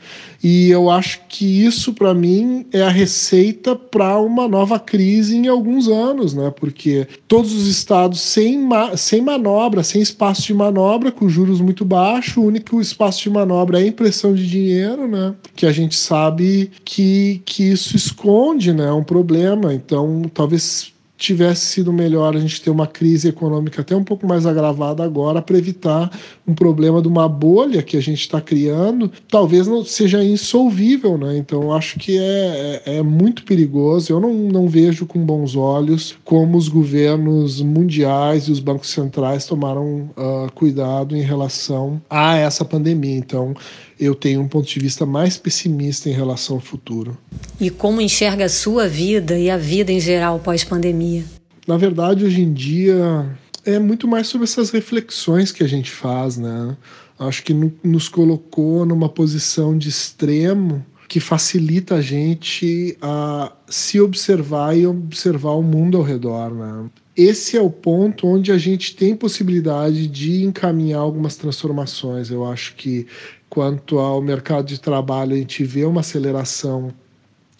E 0.44 0.68
eu 0.68 0.90
acho 0.90 1.20
que 1.27 1.64
isso, 1.64 1.94
para 1.94 2.12
mim, 2.12 2.66
é 2.70 2.83
a 2.83 2.90
receita 2.90 3.74
para 3.74 4.18
uma 4.18 4.46
nova 4.46 4.79
crise 4.79 5.35
em 5.35 5.48
alguns 5.48 5.88
anos, 5.88 6.35
né? 6.35 6.53
Porque 6.55 7.09
todos 7.27 7.55
os 7.55 7.66
estados 7.66 8.20
sem, 8.20 8.59
ma 8.59 8.94
sem 8.94 9.22
manobra, 9.22 9.83
sem 9.83 10.03
espaço 10.03 10.42
de 10.42 10.53
manobra, 10.53 11.11
com 11.11 11.31
juros 11.31 11.62
muito 11.62 11.83
baixos, 11.83 12.37
o 12.37 12.42
único 12.42 12.79
espaço 12.79 13.22
de 13.22 13.31
manobra 13.31 13.81
é 13.81 13.85
a 13.85 13.87
impressão 13.87 14.35
de 14.35 14.46
dinheiro, 14.46 15.09
né? 15.09 15.35
Que 15.57 15.64
a 15.64 15.72
gente 15.72 15.96
sabe 15.96 16.70
que, 16.85 17.40
que 17.46 17.62
isso 17.62 17.96
esconde, 17.96 18.74
né? 18.74 18.92
Um 18.92 19.03
problema. 19.03 19.53
Então, 19.72 20.22
talvez 20.32 20.94
tivesse 21.16 21.66
sido 21.66 21.92
melhor 21.92 22.36
a 22.36 22.40
gente 22.40 22.60
ter 22.60 22.70
uma 22.70 22.86
crise 22.86 23.28
econômica 23.28 23.80
até 23.80 23.94
um 23.96 24.02
pouco 24.02 24.26
mais 24.26 24.46
agravada 24.46 25.02
agora 25.04 25.40
para 25.40 25.56
evitar 25.56 26.10
um 26.46 26.54
problema 26.54 27.00
de 27.00 27.08
uma 27.08 27.28
bolha 27.28 27.82
que 27.82 27.96
a 27.96 28.02
gente 28.02 28.20
está 28.20 28.40
criando, 28.40 29.10
talvez 29.28 29.66
não 29.66 29.84
seja 29.84 30.22
insolvível, 30.22 31.16
né? 31.16 31.36
Então 31.36 31.72
acho 31.72 31.98
que 31.98 32.18
é, 32.18 32.82
é, 32.84 32.96
é, 32.96 33.02
muito 33.02 33.44
perigoso. 33.44 34.12
Eu 34.12 34.20
não, 34.20 34.34
não 34.34 34.68
vejo 34.68 35.06
com 35.06 35.24
bons 35.24 35.54
olhos 35.54 36.16
como 36.24 36.58
os 36.58 36.68
governos 36.68 37.60
mundiais 37.62 38.44
e 38.48 38.52
os 38.52 38.60
bancos 38.60 38.90
centrais 38.90 39.46
tomaram 39.46 40.10
uh, 40.16 40.52
cuidado 40.54 41.16
em 41.16 41.22
relação 41.22 42.02
a 42.10 42.36
essa 42.36 42.64
pandemia. 42.64 43.16
Então 43.16 43.54
eu 43.98 44.14
tenho 44.14 44.40
um 44.40 44.48
ponto 44.48 44.68
de 44.68 44.80
vista 44.80 45.07
mais 45.07 45.37
pessimista 45.37 46.09
em 46.09 46.12
relação 46.12 46.57
ao 46.57 46.62
futuro. 46.62 47.16
E 47.61 47.70
como 47.70 48.00
enxerga 48.00 48.44
a 48.44 48.48
sua 48.48 48.88
vida 48.88 49.38
e 49.38 49.50
a 49.50 49.57
vida 49.57 49.92
em 49.92 50.00
geral 50.00 50.38
pós-pandemia? 50.38 51.24
Na 51.66 51.76
verdade, 51.76 52.24
hoje 52.24 52.42
em 52.42 52.52
dia 52.52 53.26
é 53.64 53.78
muito 53.78 54.07
mais 54.07 54.26
sobre 54.26 54.44
essas 54.44 54.70
reflexões 54.70 55.50
que 55.50 55.62
a 55.62 55.66
gente 55.66 55.90
faz, 55.90 56.37
né? 56.37 56.76
Acho 57.18 57.42
que 57.42 57.54
nos 57.83 58.09
colocou 58.09 58.85
numa 58.85 59.09
posição 59.09 59.76
de 59.78 59.88
extremo 59.88 60.85
que 61.09 61.20
facilita 61.20 61.96
a 61.96 62.00
gente 62.00 62.96
a 63.00 63.52
se 63.68 64.00
observar 64.00 64.76
e 64.76 64.87
observar 64.87 65.52
o 65.52 65.62
mundo 65.62 65.96
ao 65.96 66.02
redor, 66.02 66.52
né? 66.52 66.90
Esse 67.16 67.57
é 67.57 67.61
o 67.61 67.70
ponto 67.70 68.26
onde 68.26 68.50
a 68.50 68.59
gente 68.59 68.96
tem 68.96 69.14
possibilidade 69.14 70.09
de 70.09 70.42
encaminhar 70.42 70.98
algumas 70.98 71.37
transformações. 71.37 72.30
Eu 72.30 72.44
acho 72.44 72.74
que 72.74 73.07
quanto 73.54 73.98
ao 74.00 74.20
mercado 74.20 74.66
de 74.66 74.80
trabalho, 74.80 75.34
a 75.34 75.36
gente 75.36 75.62
vê 75.64 75.84
uma 75.84 76.00
aceleração 76.00 76.92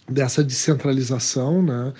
dessa 0.09 0.43
descentralização, 0.43 1.63
né? 1.63 1.93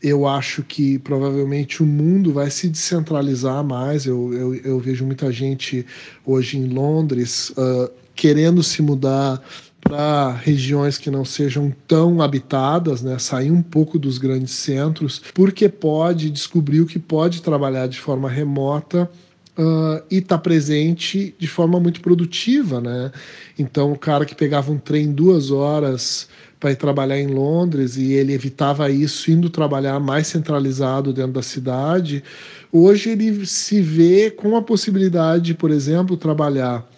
eu 0.00 0.26
acho 0.26 0.62
que 0.62 0.98
provavelmente 0.98 1.82
o 1.82 1.86
mundo 1.86 2.32
vai 2.32 2.50
se 2.50 2.68
descentralizar 2.68 3.62
mais. 3.62 4.06
Eu, 4.06 4.32
eu, 4.32 4.54
eu 4.54 4.80
vejo 4.80 5.04
muita 5.04 5.30
gente 5.30 5.86
hoje 6.26 6.58
em 6.58 6.66
Londres 6.66 7.50
uh, 7.50 7.90
querendo 8.14 8.62
se 8.62 8.82
mudar 8.82 9.40
para 9.80 10.32
regiões 10.32 10.98
que 10.98 11.10
não 11.10 11.24
sejam 11.24 11.72
tão 11.86 12.22
habitadas, 12.22 13.02
né, 13.02 13.18
sair 13.18 13.50
um 13.50 13.62
pouco 13.62 13.98
dos 13.98 14.18
grandes 14.18 14.52
centros, 14.52 15.20
porque 15.34 15.68
pode 15.68 16.30
descobrir 16.30 16.80
o 16.80 16.86
que 16.86 16.98
pode 16.98 17.42
trabalhar 17.42 17.88
de 17.88 17.98
forma 17.98 18.28
remota 18.28 19.10
Uh, 19.54 20.02
e 20.10 20.16
está 20.16 20.38
presente 20.38 21.34
de 21.38 21.46
forma 21.46 21.78
muito 21.78 22.00
produtiva, 22.00 22.80
né? 22.80 23.12
Então, 23.58 23.92
o 23.92 23.98
cara 23.98 24.24
que 24.24 24.34
pegava 24.34 24.72
um 24.72 24.78
trem 24.78 25.12
duas 25.12 25.50
horas 25.50 26.26
para 26.58 26.70
ir 26.70 26.76
trabalhar 26.76 27.18
em 27.18 27.26
Londres 27.26 27.96
e 27.96 28.12
ele 28.12 28.32
evitava 28.32 28.88
isso 28.88 29.30
indo 29.30 29.50
trabalhar 29.50 29.98
mais 29.98 30.28
centralizado 30.28 31.12
dentro 31.12 31.32
da 31.32 31.42
cidade, 31.42 32.22
hoje 32.72 33.10
ele 33.10 33.44
se 33.44 33.82
vê 33.82 34.30
com 34.30 34.56
a 34.56 34.62
possibilidade, 34.62 35.54
por 35.54 35.72
exemplo, 35.72 36.16
trabalhar 36.16 36.88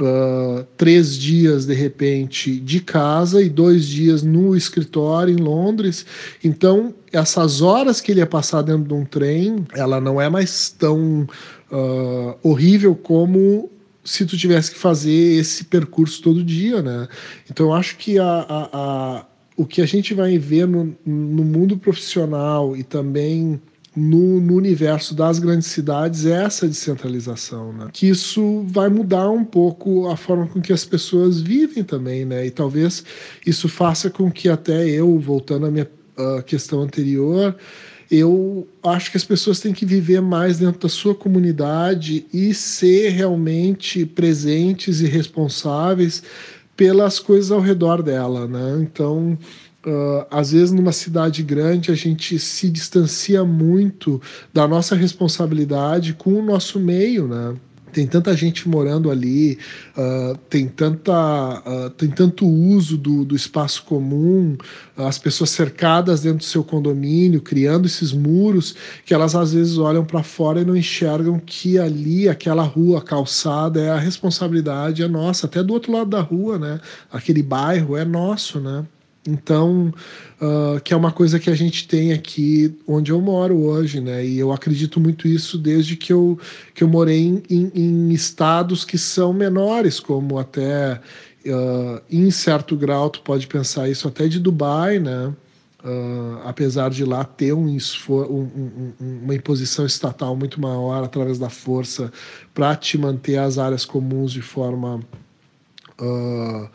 uh, 0.00 0.64
três 0.76 1.16
dias 1.16 1.66
de 1.66 1.74
repente 1.74 2.58
de 2.60 2.80
casa 2.80 3.42
e 3.42 3.48
dois 3.48 3.84
dias 3.84 4.22
no 4.22 4.56
escritório 4.56 5.34
em 5.34 5.42
Londres. 5.42 6.06
Então, 6.42 6.94
essas 7.12 7.60
horas 7.60 8.00
que 8.00 8.12
ele 8.12 8.20
ia 8.20 8.26
passar 8.26 8.62
dentro 8.62 8.84
de 8.84 8.94
um 8.94 9.04
trem, 9.04 9.66
ela 9.74 10.00
não 10.00 10.20
é 10.20 10.28
mais 10.28 10.70
tão 10.70 11.26
uh, 11.74 12.38
horrível 12.42 12.94
como 12.94 13.70
se 14.04 14.24
tu 14.24 14.36
tivesse 14.36 14.70
que 14.70 14.78
fazer 14.78 15.38
esse 15.40 15.64
percurso 15.64 16.22
todo 16.22 16.44
dia, 16.44 16.82
né? 16.82 17.08
Então, 17.50 17.66
eu 17.66 17.72
acho 17.74 17.96
que 17.96 18.18
a, 18.18 18.24
a, 18.24 18.68
a 18.72 19.26
o 19.56 19.64
que 19.64 19.80
a 19.80 19.86
gente 19.86 20.14
vai 20.14 20.36
ver 20.36 20.66
no, 20.66 20.96
no 21.06 21.44
mundo 21.44 21.76
profissional 21.78 22.76
e 22.76 22.82
também 22.82 23.60
no, 23.96 24.40
no, 24.40 24.56
universo 24.56 25.14
das 25.14 25.38
grandes 25.38 25.68
cidades 25.68 26.26
é 26.26 26.44
essa 26.44 26.66
descentralização, 26.66 27.72
né? 27.72 27.88
Que 27.92 28.08
isso 28.08 28.64
vai 28.66 28.88
mudar 28.88 29.30
um 29.30 29.44
pouco 29.44 30.08
a 30.08 30.16
forma 30.16 30.48
com 30.48 30.60
que 30.60 30.72
as 30.72 30.84
pessoas 30.84 31.40
vivem 31.40 31.84
também, 31.84 32.24
né? 32.24 32.44
E 32.44 32.50
talvez 32.50 33.04
isso 33.46 33.68
faça 33.68 34.10
com 34.10 34.30
que 34.30 34.48
até 34.48 34.88
eu, 34.88 35.18
voltando 35.20 35.66
à 35.66 35.70
minha 35.70 35.88
uh, 36.18 36.42
questão 36.42 36.80
anterior, 36.80 37.56
eu 38.10 38.66
acho 38.82 39.10
que 39.10 39.16
as 39.16 39.24
pessoas 39.24 39.60
têm 39.60 39.72
que 39.72 39.86
viver 39.86 40.20
mais 40.20 40.58
dentro 40.58 40.80
da 40.80 40.88
sua 40.88 41.14
comunidade 41.14 42.26
e 42.32 42.52
ser 42.52 43.10
realmente 43.10 44.04
presentes 44.04 45.00
e 45.00 45.06
responsáveis 45.06 46.22
pelas 46.76 47.18
coisas 47.18 47.50
ao 47.50 47.60
redor 47.60 48.02
dela, 48.02 48.46
né? 48.46 48.78
Então, 48.80 49.38
Uh, 49.86 50.24
às 50.30 50.52
vezes 50.52 50.72
numa 50.72 50.92
cidade 50.92 51.42
grande 51.42 51.92
a 51.92 51.94
gente 51.94 52.38
se 52.38 52.70
distancia 52.70 53.44
muito 53.44 54.18
da 54.50 54.66
nossa 54.66 54.94
responsabilidade 54.94 56.14
com 56.14 56.32
o 56.32 56.42
nosso 56.42 56.80
meio, 56.80 57.28
né? 57.28 57.54
Tem 57.94 58.08
tanta 58.08 58.36
gente 58.36 58.68
morando 58.68 59.08
ali, 59.08 59.56
uh, 59.96 60.36
tem, 60.50 60.66
tanta, 60.66 61.62
uh, 61.64 61.90
tem 61.90 62.10
tanto 62.10 62.44
uso 62.44 62.98
do, 62.98 63.24
do 63.24 63.36
espaço 63.36 63.84
comum, 63.84 64.56
as 64.96 65.16
pessoas 65.16 65.50
cercadas 65.50 66.22
dentro 66.22 66.38
do 66.38 66.44
seu 66.44 66.64
condomínio, 66.64 67.40
criando 67.40 67.86
esses 67.86 68.12
muros, 68.12 68.74
que 69.06 69.14
elas 69.14 69.36
às 69.36 69.54
vezes 69.54 69.78
olham 69.78 70.04
para 70.04 70.24
fora 70.24 70.60
e 70.60 70.64
não 70.64 70.76
enxergam 70.76 71.38
que 71.38 71.78
ali, 71.78 72.28
aquela 72.28 72.64
rua, 72.64 73.00
calçada, 73.00 73.80
é 73.80 73.90
a 73.90 73.98
responsabilidade 73.98 75.02
é 75.02 75.08
nossa, 75.08 75.46
até 75.46 75.62
do 75.62 75.72
outro 75.72 75.92
lado 75.92 76.10
da 76.10 76.20
rua, 76.20 76.58
né? 76.58 76.80
Aquele 77.12 77.44
bairro 77.44 77.96
é 77.96 78.04
nosso, 78.04 78.58
né? 78.58 78.84
Então, 79.26 79.92
uh, 80.40 80.78
que 80.80 80.92
é 80.92 80.96
uma 80.96 81.10
coisa 81.10 81.40
que 81.40 81.48
a 81.48 81.54
gente 81.54 81.88
tem 81.88 82.12
aqui 82.12 82.76
onde 82.86 83.10
eu 83.10 83.20
moro 83.20 83.56
hoje, 83.56 84.00
né? 84.00 84.24
E 84.24 84.38
eu 84.38 84.52
acredito 84.52 85.00
muito 85.00 85.26
isso 85.26 85.56
desde 85.56 85.96
que 85.96 86.12
eu, 86.12 86.38
que 86.74 86.84
eu 86.84 86.88
morei 86.88 87.20
em, 87.20 87.42
em, 87.48 87.72
em 87.74 88.12
estados 88.12 88.84
que 88.84 88.98
são 88.98 89.32
menores, 89.32 89.98
como 89.98 90.38
até, 90.38 91.00
uh, 91.46 92.02
em 92.10 92.30
certo 92.30 92.76
grau, 92.76 93.08
tu 93.08 93.22
pode 93.22 93.46
pensar 93.46 93.88
isso 93.88 94.06
até 94.06 94.28
de 94.28 94.38
Dubai, 94.38 94.98
né? 94.98 95.32
Uh, 95.82 96.40
apesar 96.44 96.90
de 96.90 97.04
lá 97.04 97.24
ter 97.24 97.52
um, 97.52 97.66
um, 97.68 98.12
um, 98.14 98.92
uma 99.22 99.34
imposição 99.34 99.84
estatal 99.84 100.34
muito 100.34 100.58
maior 100.58 101.04
através 101.04 101.38
da 101.38 101.50
força 101.50 102.10
para 102.54 102.74
te 102.74 102.96
manter 102.96 103.36
as 103.36 103.58
áreas 103.58 103.84
comuns 103.84 104.32
de 104.32 104.40
forma 104.40 105.00
uh, 106.00 106.68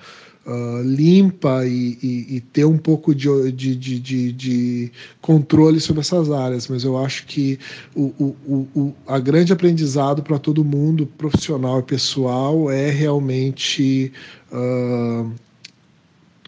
uh, 0.49 0.81
limpa 0.81 1.65
e, 1.65 1.97
e, 2.01 2.35
e, 2.35 2.41
ter 2.41 2.65
um 2.65 2.77
pouco 2.77 3.13
de, 3.13 3.51
de, 3.51 3.75
de, 3.75 4.31
de, 4.31 4.91
controle 5.21 5.79
sobre 5.79 6.01
essas 6.01 6.31
áreas, 6.31 6.67
mas 6.67 6.83
eu 6.83 6.97
acho 6.97 7.25
que 7.27 7.59
o, 7.95 8.13
o, 8.19 8.67
o 8.75 8.93
a 9.07 9.19
grande 9.19 9.53
aprendizado 9.53 10.23
para 10.23 10.39
todo 10.39 10.65
mundo, 10.65 11.05
profissional 11.05 11.79
e 11.79 11.83
pessoal, 11.83 12.71
é 12.71 12.89
realmente 12.89 14.12
uh, 14.51 15.31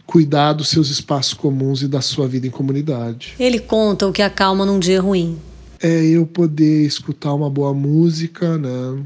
cuidar 0.06 0.54
dos 0.54 0.70
seus 0.70 0.90
espaços 0.90 1.34
comuns 1.34 1.84
e 1.84 1.88
da 1.88 2.02
sua 2.02 2.28
vida 2.28 2.48
em 2.48 2.52
comunidade. 2.52 3.36
Ele 3.40 3.60
conta 3.60 4.08
o 4.08 4.12
que 4.12 4.22
acalma 4.22 4.66
num 4.66 4.80
dia 4.80 5.00
ruim. 5.00 5.38
É 5.80 6.04
eu 6.06 6.26
poder 6.26 6.86
escutar 6.86 7.34
uma 7.34 7.50
boa 7.50 7.74
música, 7.74 8.58
né? 8.58 9.04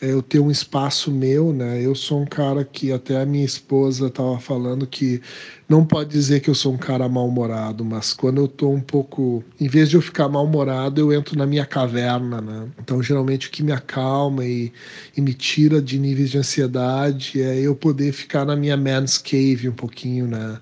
Eu 0.00 0.20
ter 0.20 0.40
um 0.40 0.50
espaço 0.50 1.10
meu, 1.10 1.52
né? 1.52 1.80
Eu 1.80 1.94
sou 1.94 2.20
um 2.20 2.26
cara 2.26 2.64
que 2.64 2.92
até 2.92 3.20
a 3.20 3.24
minha 3.24 3.44
esposa 3.44 4.08
estava 4.08 4.38
falando 4.40 4.86
que 4.86 5.22
não 5.68 5.84
pode 5.84 6.10
dizer 6.10 6.40
que 6.40 6.50
eu 6.50 6.54
sou 6.54 6.74
um 6.74 6.76
cara 6.76 7.08
mal-humorado, 7.08 7.84
mas 7.84 8.12
quando 8.12 8.38
eu 8.38 8.48
tô 8.48 8.70
um 8.70 8.80
pouco, 8.80 9.42
em 9.58 9.68
vez 9.68 9.88
de 9.88 9.96
eu 9.96 10.02
ficar 10.02 10.28
mal-humorado, 10.28 11.00
eu 11.00 11.12
entro 11.12 11.38
na 11.38 11.46
minha 11.46 11.64
caverna, 11.64 12.40
né? 12.40 12.68
Então, 12.80 13.02
geralmente 13.02 13.48
o 13.48 13.50
que 13.50 13.62
me 13.62 13.72
acalma 13.72 14.44
e, 14.44 14.72
e 15.16 15.20
me 15.20 15.32
tira 15.32 15.80
de 15.80 15.98
níveis 15.98 16.30
de 16.30 16.38
ansiedade 16.38 17.40
é 17.40 17.60
eu 17.60 17.74
poder 17.76 18.12
ficar 18.12 18.44
na 18.44 18.56
minha 18.56 18.76
man's 18.76 19.16
cave 19.16 19.68
um 19.68 19.74
pouquinho, 19.74 20.26
né? 20.26 20.58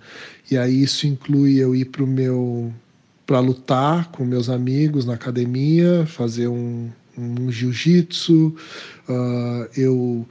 E 0.51 0.59
aí 0.59 0.83
isso 0.83 1.07
inclui 1.07 1.57
eu 1.57 1.75
ir 1.75 1.87
pro 1.87 2.07
meu 2.07 2.73
para 3.27 3.41
lutar 3.41 4.11
com 4.11 4.25
meus 4.25 4.51
amigos 4.51 5.07
na 5.07 5.15
academia, 5.15 6.05
fazer 6.07 6.49
um 6.49 6.91
um 7.17 7.51
jiu-jitsu, 7.51 8.55
uh, 9.09 9.69
eu 9.77 10.27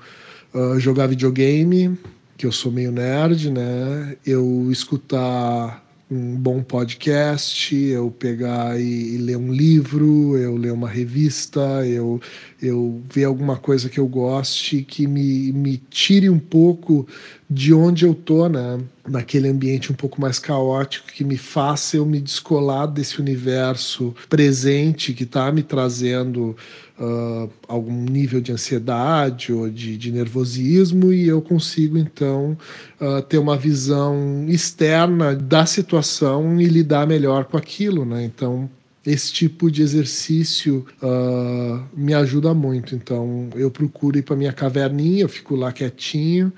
uh, 0.53 0.79
jogar 0.79 1.07
videogame, 1.07 1.97
que 2.37 2.45
eu 2.45 2.51
sou 2.51 2.71
meio 2.71 2.91
nerd, 2.91 3.51
né? 3.51 4.17
Eu 4.25 4.69
escutar 4.71 5.80
um 6.11 6.35
bom 6.35 6.61
podcast, 6.61 7.73
eu 7.73 8.11
pegar 8.11 8.77
e, 8.77 9.15
e, 9.15 9.17
ler 9.17 9.37
um 9.37 9.49
livro, 9.49 10.37
eu 10.37 10.57
ler 10.57 10.73
uma 10.73 10.89
revista, 10.89 11.61
eu, 11.87 12.19
eu 12.61 13.01
ver 13.09 13.23
alguma 13.23 13.55
coisa 13.55 13.87
que 13.87 13.97
eu 13.97 14.05
goste 14.07 14.83
que 14.83 15.07
me, 15.07 15.53
me 15.53 15.77
tire 15.77 16.29
um 16.29 16.37
pouco 16.37 17.07
de 17.49 17.73
onde 17.73 18.05
eu 18.05 18.13
tô, 18.13 18.49
né? 18.49 18.81
Naquele 19.07 19.47
ambiente 19.47 19.89
um 19.89 19.95
pouco 19.95 20.19
mais 20.19 20.37
caótico, 20.37 21.07
que 21.07 21.23
me 21.23 21.37
faça 21.37 21.95
eu 21.95 22.05
me 22.05 22.19
descolar 22.19 22.87
desse 22.87 23.21
universo 23.21 24.13
presente 24.29 25.13
que 25.13 25.23
está 25.23 25.49
me 25.49 25.63
trazendo 25.63 26.57
uh, 27.01 27.49
algum 27.67 28.03
nível 28.03 28.39
de 28.39 28.51
ansiedade 28.51 29.51
ou 29.51 29.69
de, 29.69 29.97
de, 29.97 30.11
nervosismo 30.11 31.11
e 31.11 31.27
eu 31.27 31.41
consigo 31.41 31.97
então 31.97 32.55
uh, 32.99 33.21
ter 33.23 33.39
uma 33.39 33.57
visão 33.57 34.45
externa 34.47 35.35
da 35.35 35.65
situação 35.65 36.61
e 36.61 36.65
lidar 36.65 37.07
melhor 37.07 37.45
com 37.45 37.57
aquilo, 37.57 38.05
né? 38.05 38.23
Então 38.23 38.69
esse 39.03 39.33
tipo 39.33 39.71
de 39.71 39.81
exercício 39.81 40.85
uh, 41.01 41.83
me 41.95 42.13
ajuda 42.13 42.53
muito. 42.53 42.93
Então 42.93 43.49
eu 43.55 43.71
procuro 43.71 44.17
ir 44.17 44.21
para 44.21 44.35
minha 44.35 44.53
caverninha, 44.53 45.23
eu 45.23 45.29
fico 45.29 45.55
lá 45.55 45.71
quietinho 45.71 46.53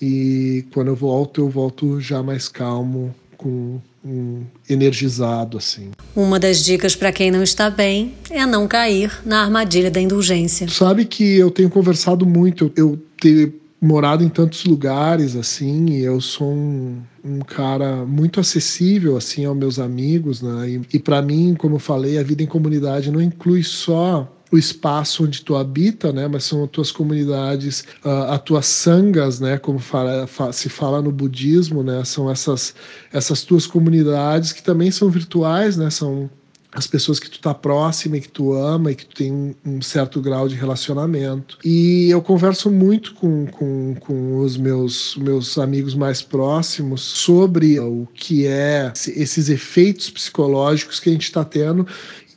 e 0.00 0.64
quando 0.72 0.88
eu 0.88 0.96
volto 0.96 1.42
eu 1.42 1.50
volto 1.50 2.00
já 2.00 2.22
mais 2.22 2.48
calmo 2.48 3.14
com 3.42 3.80
um 4.04 4.42
energizado 4.70 5.58
assim. 5.58 5.90
Uma 6.14 6.38
das 6.38 6.64
dicas 6.64 6.94
para 6.94 7.12
quem 7.12 7.30
não 7.30 7.42
está 7.42 7.68
bem 7.68 8.14
é 8.30 8.46
não 8.46 8.68
cair 8.68 9.12
na 9.24 9.42
armadilha 9.42 9.90
da 9.90 10.00
indulgência. 10.00 10.68
Sabe 10.68 11.04
que 11.04 11.38
eu 11.38 11.50
tenho 11.50 11.68
conversado 11.68 12.24
muito, 12.24 12.72
eu 12.76 12.98
ter 13.20 13.52
morado 13.80 14.22
em 14.22 14.28
tantos 14.28 14.64
lugares 14.64 15.34
assim, 15.34 15.86
e 15.90 16.04
eu 16.04 16.20
sou 16.20 16.52
um, 16.52 16.98
um 17.24 17.40
cara 17.40 18.06
muito 18.06 18.38
acessível 18.38 19.16
assim 19.16 19.44
aos 19.44 19.56
meus 19.56 19.78
amigos, 19.80 20.40
né? 20.40 20.70
E, 20.70 20.96
e 20.96 20.98
para 21.00 21.20
mim, 21.20 21.56
como 21.58 21.74
eu 21.74 21.80
falei, 21.80 22.16
a 22.16 22.22
vida 22.22 22.44
em 22.44 22.46
comunidade 22.46 23.10
não 23.10 23.20
inclui 23.20 23.64
só 23.64 24.32
o 24.52 24.58
espaço 24.58 25.24
onde 25.24 25.42
tu 25.42 25.56
habita, 25.56 26.12
né? 26.12 26.28
Mas 26.28 26.44
são 26.44 26.62
as 26.62 26.70
tuas 26.70 26.92
comunidades, 26.92 27.80
uh, 28.04 28.30
as 28.30 28.42
tuas 28.42 28.66
sangas, 28.66 29.40
né? 29.40 29.56
Como 29.56 29.78
fala, 29.78 30.26
fa, 30.26 30.52
se 30.52 30.68
fala 30.68 31.00
no 31.00 31.10
budismo, 31.10 31.82
né? 31.82 32.04
São 32.04 32.30
essas 32.30 32.74
essas 33.10 33.42
tuas 33.42 33.66
comunidades 33.66 34.52
que 34.52 34.62
também 34.62 34.90
são 34.90 35.08
virtuais, 35.08 35.78
né? 35.78 35.88
São 35.88 36.30
as 36.74 36.86
pessoas 36.86 37.20
que 37.20 37.28
tu 37.28 37.38
tá 37.38 37.52
próxima 37.52 38.16
e 38.16 38.20
que 38.20 38.28
tu 38.28 38.54
ama 38.54 38.90
e 38.90 38.94
que 38.94 39.04
tu 39.04 39.14
tem 39.14 39.30
um, 39.30 39.54
um, 39.64 39.82
certo 39.82 40.22
grau 40.22 40.48
de 40.48 40.54
relacionamento. 40.54 41.58
E 41.62 42.08
eu 42.08 42.22
converso 42.22 42.70
muito 42.70 43.14
com, 43.14 43.46
com, 43.46 43.94
com 44.00 44.38
os 44.38 44.56
meus, 44.56 45.14
meus 45.16 45.58
amigos 45.58 45.94
mais 45.94 46.22
próximos 46.22 47.02
sobre 47.02 47.78
o 47.78 48.08
que 48.14 48.46
é 48.46 48.90
esses 48.94 49.50
efeitos 49.50 50.08
psicológicos 50.08 50.98
que 50.98 51.10
a 51.10 51.12
gente 51.12 51.24
está 51.24 51.44
tendo 51.44 51.86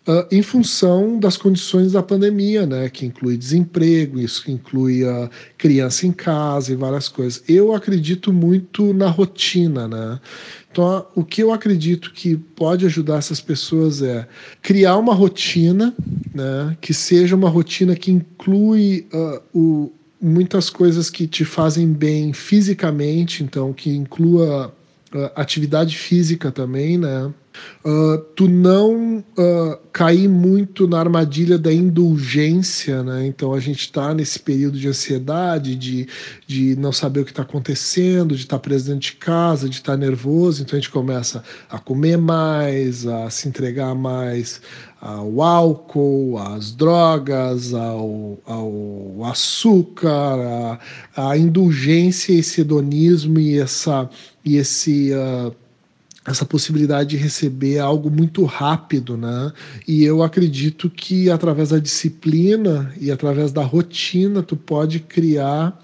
Uh, 0.07 0.23
em 0.31 0.43
função 0.43 1.17
das 1.17 1.35
condições 1.35 1.93
da 1.93 2.03
pandemia, 2.03 2.63
né, 2.67 2.87
que 2.89 3.07
inclui 3.07 3.35
desemprego, 3.35 4.19
isso 4.19 4.51
inclui 4.51 5.03
a 5.03 5.27
criança 5.57 6.05
em 6.05 6.11
casa 6.11 6.71
e 6.71 6.75
várias 6.75 7.09
coisas. 7.09 7.43
Eu 7.47 7.73
acredito 7.73 8.31
muito 8.31 8.93
na 8.93 9.07
rotina, 9.09 9.87
né? 9.87 10.19
Então, 10.71 11.07
o 11.15 11.23
que 11.23 11.41
eu 11.41 11.51
acredito 11.51 12.11
que 12.13 12.37
pode 12.37 12.85
ajudar 12.85 13.17
essas 13.17 13.41
pessoas 13.41 14.03
é 14.03 14.27
criar 14.61 14.97
uma 14.97 15.13
rotina, 15.13 15.95
né, 16.33 16.77
que 16.79 16.93
seja 16.93 17.35
uma 17.35 17.49
rotina 17.49 17.95
que 17.95 18.11
inclui 18.11 19.07
uh, 19.11 19.41
o, 19.57 19.91
muitas 20.21 20.69
coisas 20.69 21.09
que 21.09 21.25
te 21.25 21.43
fazem 21.43 21.87
bem 21.91 22.31
fisicamente, 22.31 23.43
então 23.43 23.73
que 23.73 23.89
inclua 23.89 24.73
uh, 25.13 25.31
atividade 25.35 25.97
física 25.97 26.51
também, 26.51 26.97
né? 26.97 27.33
Uh, 27.83 28.17
tu 28.35 28.47
não 28.47 29.19
uh, 29.19 29.77
cair 29.93 30.27
muito 30.27 30.87
na 30.87 30.99
armadilha 30.99 31.57
da 31.57 31.71
indulgência, 31.71 33.03
né? 33.03 33.27
Então 33.27 33.53
a 33.53 33.59
gente 33.59 33.81
está 33.81 34.13
nesse 34.13 34.39
período 34.39 34.79
de 34.79 34.87
ansiedade, 34.87 35.75
de, 35.75 36.07
de 36.47 36.75
não 36.77 36.91
saber 36.91 37.19
o 37.19 37.25
que 37.25 37.31
está 37.31 37.43
acontecendo, 37.43 38.35
de 38.35 38.41
estar 38.41 38.57
tá 38.57 38.59
preso 38.59 38.87
dentro 38.87 39.01
de 39.01 39.13
casa, 39.13 39.69
de 39.69 39.75
estar 39.75 39.91
tá 39.91 39.97
nervoso, 39.97 40.63
então 40.63 40.77
a 40.77 40.81
gente 40.81 40.91
começa 40.91 41.43
a 41.69 41.77
comer 41.77 42.17
mais, 42.17 43.05
a 43.05 43.29
se 43.29 43.47
entregar 43.47 43.93
mais 43.93 44.61
ao 44.99 45.39
álcool, 45.39 46.39
às 46.39 46.71
drogas, 46.71 47.75
ao, 47.75 48.39
ao 48.45 49.23
açúcar, 49.25 50.79
a, 51.15 51.37
indulgência, 51.37 52.33
esse 52.33 52.61
hedonismo 52.61 53.39
e 53.39 53.59
essa 53.59 54.09
e 54.43 54.57
esse 54.57 55.11
uh, 55.13 55.55
essa 56.25 56.45
possibilidade 56.45 57.11
de 57.11 57.17
receber 57.17 57.77
algo 57.77 58.09
muito 58.09 58.43
rápido, 58.45 59.15
né? 59.15 59.53
E 59.87 60.03
eu 60.03 60.23
acredito 60.23 60.89
que 60.89 61.29
através 61.29 61.69
da 61.69 61.77
disciplina 61.77 62.91
e 62.99 63.11
através 63.11 63.51
da 63.51 63.61
rotina 63.61 64.41
tu 64.41 64.55
pode 64.55 64.99
criar 64.99 65.79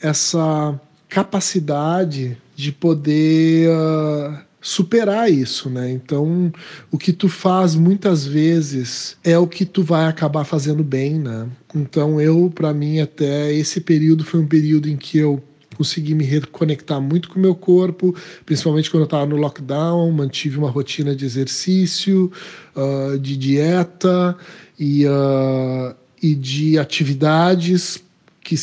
essa 0.00 0.80
capacidade 1.08 2.38
de 2.54 2.70
poder 2.70 3.68
uh, 3.68 4.38
superar 4.60 5.30
isso, 5.30 5.68
né? 5.68 5.90
Então, 5.90 6.52
o 6.90 6.96
que 6.96 7.12
tu 7.12 7.28
faz 7.28 7.74
muitas 7.74 8.24
vezes 8.24 9.16
é 9.24 9.36
o 9.36 9.46
que 9.46 9.64
tu 9.64 9.82
vai 9.82 10.06
acabar 10.06 10.44
fazendo 10.44 10.84
bem, 10.84 11.18
né? 11.18 11.48
Então, 11.74 12.20
eu 12.20 12.50
para 12.54 12.72
mim 12.72 13.00
até 13.00 13.52
esse 13.52 13.80
período 13.80 14.24
foi 14.24 14.40
um 14.40 14.46
período 14.46 14.88
em 14.88 14.96
que 14.96 15.18
eu 15.18 15.42
consegui 15.80 16.14
me 16.14 16.24
reconectar 16.24 17.00
muito 17.00 17.30
com 17.30 17.38
o 17.38 17.42
meu 17.42 17.54
corpo, 17.54 18.14
principalmente 18.44 18.90
quando 18.90 19.04
eu 19.04 19.04
estava 19.04 19.24
no 19.24 19.36
lockdown, 19.36 20.12
mantive 20.12 20.58
uma 20.58 20.68
rotina 20.68 21.16
de 21.16 21.24
exercício, 21.24 22.30
uh, 22.76 23.18
de 23.18 23.34
dieta 23.34 24.36
e, 24.78 25.06
uh, 25.06 25.96
e 26.22 26.34
de 26.34 26.78
atividades 26.78 28.04
que, 28.44 28.56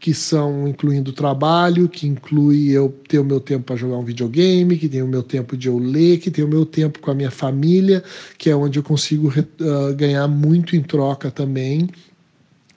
que 0.00 0.14
são 0.14 0.66
incluindo 0.66 1.12
trabalho, 1.12 1.90
que 1.90 2.06
inclui 2.06 2.70
eu 2.70 2.88
ter 3.06 3.18
o 3.18 3.24
meu 3.24 3.38
tempo 3.38 3.64
para 3.64 3.76
jogar 3.76 3.98
um 3.98 4.04
videogame, 4.04 4.78
que 4.78 4.88
tem 4.88 5.02
o 5.02 5.06
meu 5.06 5.22
tempo 5.22 5.58
de 5.58 5.68
eu 5.68 5.76
ler, 5.76 6.16
que 6.20 6.30
tem 6.30 6.42
o 6.42 6.48
meu 6.48 6.64
tempo 6.64 7.00
com 7.00 7.10
a 7.10 7.14
minha 7.14 7.30
família, 7.30 8.02
que 8.38 8.48
é 8.48 8.56
onde 8.56 8.78
eu 8.78 8.82
consigo 8.82 9.28
uh, 9.28 9.94
ganhar 9.94 10.26
muito 10.26 10.74
em 10.74 10.80
troca 10.82 11.30
também 11.30 11.90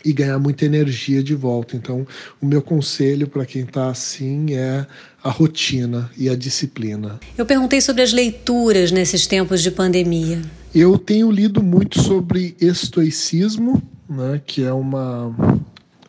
e 0.04 0.14
ganhar 0.14 0.40
muita 0.40 0.66
energia 0.66 1.22
de 1.22 1.36
volta. 1.36 1.76
Então, 1.76 2.06
o 2.42 2.46
meu 2.46 2.62
conselho 2.62 3.28
para 3.28 3.46
quem 3.46 3.64
está 3.64 3.90
assim 3.90 4.54
é 4.54 4.86
a 5.24 5.30
rotina 5.30 6.10
e 6.18 6.30
a 6.30 6.36
disciplina. 6.36 7.20
Eu 7.38 7.46
perguntei 7.46 7.82
sobre 7.82 8.02
as 8.02 8.14
leituras 8.14 8.92
nesses 8.92 9.28
tempos 9.28 9.62
de 9.62 9.72
pandemia. 9.72 10.42
Eu 10.74 10.98
tenho 10.98 11.32
lido 11.32 11.62
muito 11.62 12.02
sobre 12.02 12.56
estoicismo, 12.62 13.82
né, 14.10 14.42
que 14.46 14.64
é 14.64 14.72
uma 14.72 15.36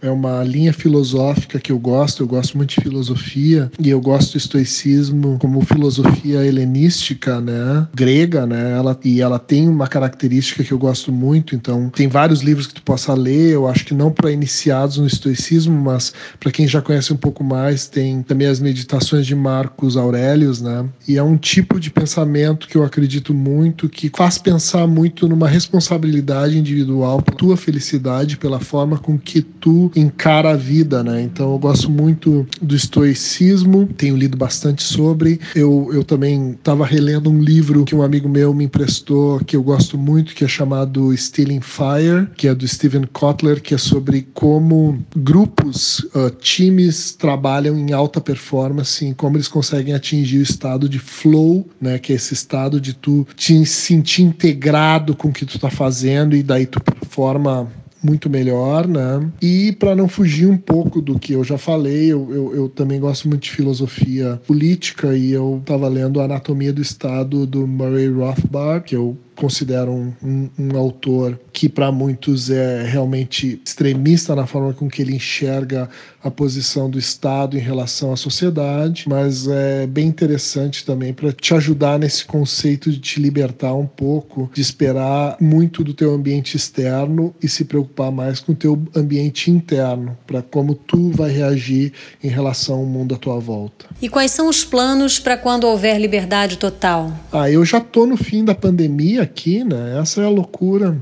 é 0.02 0.10
uma 0.10 0.42
linha 0.42 0.72
filosófica 0.72 1.58
que 1.58 1.70
eu 1.72 1.78
gosto, 1.78 2.22
eu 2.22 2.26
gosto 2.26 2.56
muito 2.56 2.70
de 2.70 2.82
filosofia 2.82 3.70
e 3.78 3.90
eu 3.90 4.00
gosto 4.00 4.32
do 4.32 4.38
estoicismo 4.38 5.38
como 5.38 5.60
filosofia 5.64 6.44
helenística, 6.44 7.40
né, 7.40 7.86
grega, 7.94 8.46
né, 8.46 8.72
ela, 8.72 8.98
e 9.04 9.20
ela 9.20 9.38
tem 9.38 9.68
uma 9.68 9.86
característica 9.86 10.64
que 10.64 10.72
eu 10.72 10.78
gosto 10.78 11.12
muito, 11.12 11.54
então 11.54 11.90
tem 11.90 12.08
vários 12.08 12.40
livros 12.40 12.66
que 12.66 12.74
tu 12.74 12.82
possa 12.82 13.14
ler, 13.14 13.52
eu 13.52 13.68
acho 13.68 13.84
que 13.84 13.94
não 13.94 14.10
para 14.10 14.32
iniciados 14.32 14.98
no 14.98 15.06
estoicismo, 15.06 15.78
mas 15.78 16.12
para 16.38 16.50
quem 16.50 16.66
já 16.66 16.80
conhece 16.80 17.12
um 17.12 17.16
pouco 17.16 17.44
mais, 17.44 17.86
tem 17.86 18.22
também 18.22 18.48
as 18.48 18.60
meditações 18.60 19.26
de 19.26 19.34
Marcos 19.34 19.96
Aurelius, 19.96 20.60
né, 20.60 20.88
e 21.06 21.18
é 21.18 21.22
um 21.22 21.36
tipo 21.36 21.78
de 21.78 21.90
pensamento 21.90 22.68
que 22.68 22.76
eu 22.76 22.84
acredito 22.84 23.34
muito, 23.34 23.88
que 23.88 24.10
faz 24.16 24.38
pensar 24.38 24.86
muito 24.86 25.28
numa 25.28 25.48
responsabilidade 25.48 26.58
individual, 26.58 27.20
tua 27.22 27.56
felicidade, 27.56 28.36
pela 28.36 28.60
forma 28.60 28.98
com 28.98 29.18
que 29.18 29.42
tu 29.42 29.89
encara 29.94 30.50
a 30.50 30.56
vida, 30.56 31.02
né? 31.02 31.22
Então 31.22 31.52
eu 31.52 31.58
gosto 31.58 31.90
muito 31.90 32.46
do 32.60 32.74
estoicismo, 32.74 33.86
tenho 33.96 34.16
lido 34.16 34.36
bastante 34.36 34.82
sobre. 34.82 35.40
Eu, 35.54 35.90
eu 35.92 36.04
também 36.04 36.52
estava 36.52 36.84
relendo 36.84 37.30
um 37.30 37.40
livro 37.40 37.84
que 37.84 37.94
um 37.94 38.02
amigo 38.02 38.28
meu 38.28 38.52
me 38.54 38.64
emprestou, 38.64 39.40
que 39.40 39.56
eu 39.56 39.62
gosto 39.62 39.98
muito, 39.98 40.34
que 40.34 40.44
é 40.44 40.48
chamado 40.48 41.16
Stealing 41.16 41.60
Fire, 41.60 42.28
que 42.36 42.48
é 42.48 42.54
do 42.54 42.66
Steven 42.66 43.04
Kotler, 43.12 43.60
que 43.60 43.74
é 43.74 43.78
sobre 43.78 44.26
como 44.34 44.98
grupos, 45.16 46.00
uh, 46.14 46.30
times 46.40 47.12
trabalham 47.12 47.76
em 47.76 47.92
alta 47.92 48.20
performance, 48.20 49.04
em 49.04 49.12
como 49.12 49.36
eles 49.36 49.48
conseguem 49.48 49.94
atingir 49.94 50.38
o 50.38 50.42
estado 50.42 50.88
de 50.88 50.98
flow, 50.98 51.68
né? 51.80 51.98
Que 51.98 52.12
é 52.12 52.16
esse 52.16 52.34
estado 52.34 52.80
de 52.80 52.94
tu 52.94 53.26
te 53.36 53.64
sentir 53.64 54.22
integrado 54.22 55.14
com 55.14 55.28
o 55.28 55.32
que 55.32 55.46
tu 55.46 55.58
tá 55.58 55.70
fazendo 55.70 56.36
e 56.36 56.42
daí 56.42 56.66
tu 56.66 56.80
performa 56.80 57.68
muito 58.02 58.30
melhor, 58.30 58.86
né? 58.86 59.30
E 59.40 59.72
para 59.72 59.94
não 59.94 60.08
fugir 60.08 60.46
um 60.46 60.56
pouco 60.56 61.00
do 61.00 61.18
que 61.18 61.32
eu 61.32 61.44
já 61.44 61.58
falei, 61.58 62.12
eu, 62.12 62.28
eu, 62.32 62.54
eu, 62.54 62.68
também 62.68 62.98
gosto 62.98 63.28
muito 63.28 63.42
de 63.42 63.50
filosofia 63.50 64.40
política 64.46 65.14
e 65.16 65.32
eu 65.32 65.58
estava 65.60 65.88
lendo 65.88 66.20
a 66.20 66.24
Anatomia 66.24 66.72
do 66.72 66.82
Estado 66.82 67.46
do 67.46 67.66
Murray 67.66 68.08
Rothbard, 68.08 68.84
que 68.84 68.96
eu 68.96 69.16
considero 69.40 69.90
um, 69.90 70.12
um, 70.22 70.50
um 70.58 70.76
autor 70.76 71.40
que 71.50 71.66
para 71.66 71.90
muitos 71.90 72.50
é 72.50 72.84
realmente 72.84 73.60
extremista 73.64 74.36
na 74.36 74.46
forma 74.46 74.74
com 74.74 74.88
que 74.88 75.00
ele 75.00 75.16
enxerga 75.16 75.88
a 76.22 76.30
posição 76.30 76.90
do 76.90 76.98
Estado 76.98 77.56
em 77.56 77.60
relação 77.60 78.12
à 78.12 78.16
sociedade, 78.16 79.04
mas 79.08 79.48
é 79.48 79.86
bem 79.86 80.06
interessante 80.06 80.84
também 80.84 81.14
para 81.14 81.32
te 81.32 81.54
ajudar 81.54 81.98
nesse 81.98 82.26
conceito 82.26 82.90
de 82.90 82.98
te 82.98 83.18
libertar 83.18 83.74
um 83.74 83.86
pouco, 83.86 84.50
de 84.52 84.60
esperar 84.60 85.36
muito 85.40 85.82
do 85.82 85.94
teu 85.94 86.12
ambiente 86.12 86.56
externo 86.56 87.34
e 87.42 87.48
se 87.48 87.64
preocupar 87.64 88.12
mais 88.12 88.40
com 88.40 88.52
o 88.52 88.54
teu 88.54 88.80
ambiente 88.94 89.50
interno, 89.50 90.16
para 90.26 90.42
como 90.42 90.74
tu 90.74 91.10
vai 91.10 91.30
reagir 91.30 91.92
em 92.22 92.28
relação 92.28 92.76
ao 92.76 92.84
mundo 92.84 93.14
à 93.14 93.18
tua 93.18 93.38
volta. 93.38 93.86
E 94.02 94.08
quais 94.08 94.30
são 94.30 94.48
os 94.48 94.62
planos 94.62 95.18
para 95.18 95.38
quando 95.38 95.64
houver 95.64 95.98
liberdade 95.98 96.58
total? 96.58 97.10
Ah, 97.32 97.50
eu 97.50 97.64
já 97.64 97.80
tô 97.80 98.04
no 98.04 98.18
fim 98.18 98.44
da 98.44 98.54
pandemia 98.54 99.29
aqui, 99.30 99.64
né? 99.64 99.98
Essa 100.00 100.22
é 100.22 100.26
a 100.26 100.28
loucura. 100.28 101.00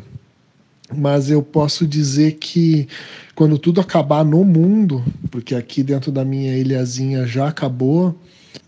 Mas 0.95 1.31
eu 1.31 1.43
posso 1.43 1.87
dizer 1.87 2.33
que 2.33 2.89
quando 3.35 3.59
tudo 3.59 3.81
acabar 3.81 4.25
no 4.25 4.45
mundo, 4.45 5.05
porque 5.31 5.55
aqui 5.55 5.83
dentro 5.83 6.11
da 6.11 6.25
minha 6.25 6.57
ilhazinha 6.57 7.27
já 7.27 7.49
acabou, 7.49 8.19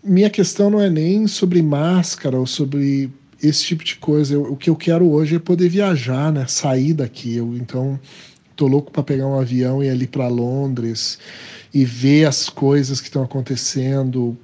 minha 0.03 0.29
questão 0.29 0.69
não 0.69 0.79
é 0.79 0.89
nem 0.89 1.25
sobre 1.27 1.61
máscara 1.61 2.37
ou 2.37 2.45
sobre 2.45 3.09
esse 3.41 3.65
tipo 3.65 3.83
de 3.83 3.95
coisa. 3.95 4.35
Eu, 4.35 4.43
o 4.43 4.55
que 4.55 4.69
eu 4.69 4.75
quero 4.75 5.09
hoje 5.09 5.35
é 5.35 5.39
poder 5.39 5.69
viajar, 5.69 6.31
né? 6.31 6.45
Sair 6.47 6.93
daqui. 6.93 7.35
Eu, 7.35 7.55
então, 7.55 7.99
tô 8.55 8.67
louco 8.67 8.91
para 8.91 9.03
pegar 9.03 9.25
um 9.25 9.39
avião 9.39 9.83
e 9.83 9.87
ir 9.87 9.89
ali 9.89 10.05
para 10.05 10.27
Londres 10.27 11.17
e 11.73 11.83
ver 11.83 12.25
as 12.25 12.49
coisas 12.49 12.99
que 12.99 13.07
estão 13.07 13.23
acontecendo, 13.23 14.37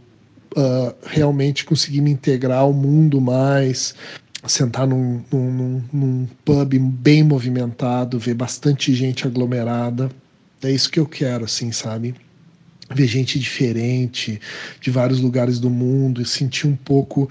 uh, 0.55 0.95
realmente 1.05 1.65
conseguir 1.65 2.01
me 2.01 2.11
integrar 2.11 2.59
ao 2.59 2.73
mundo 2.73 3.21
mais, 3.21 3.93
sentar 4.45 4.85
num, 4.85 5.23
num, 5.31 5.83
num, 5.91 6.27
pub 6.45 6.77
bem 6.77 7.23
movimentado, 7.23 8.19
ver 8.19 8.33
bastante 8.33 8.93
gente 8.93 9.25
aglomerada. 9.25 10.09
É 10.61 10.71
isso 10.71 10.89
que 10.89 10.99
eu 10.99 11.05
quero, 11.05 11.45
assim, 11.45 11.71
sabe? 11.71 12.15
Ver 12.93 13.07
gente 13.07 13.39
diferente, 13.39 14.39
de 14.79 14.91
vários 14.91 15.19
lugares 15.19 15.59
do 15.59 15.69
mundo, 15.69 16.21
e 16.21 16.25
sentir 16.25 16.67
um 16.67 16.75
pouco 16.75 17.29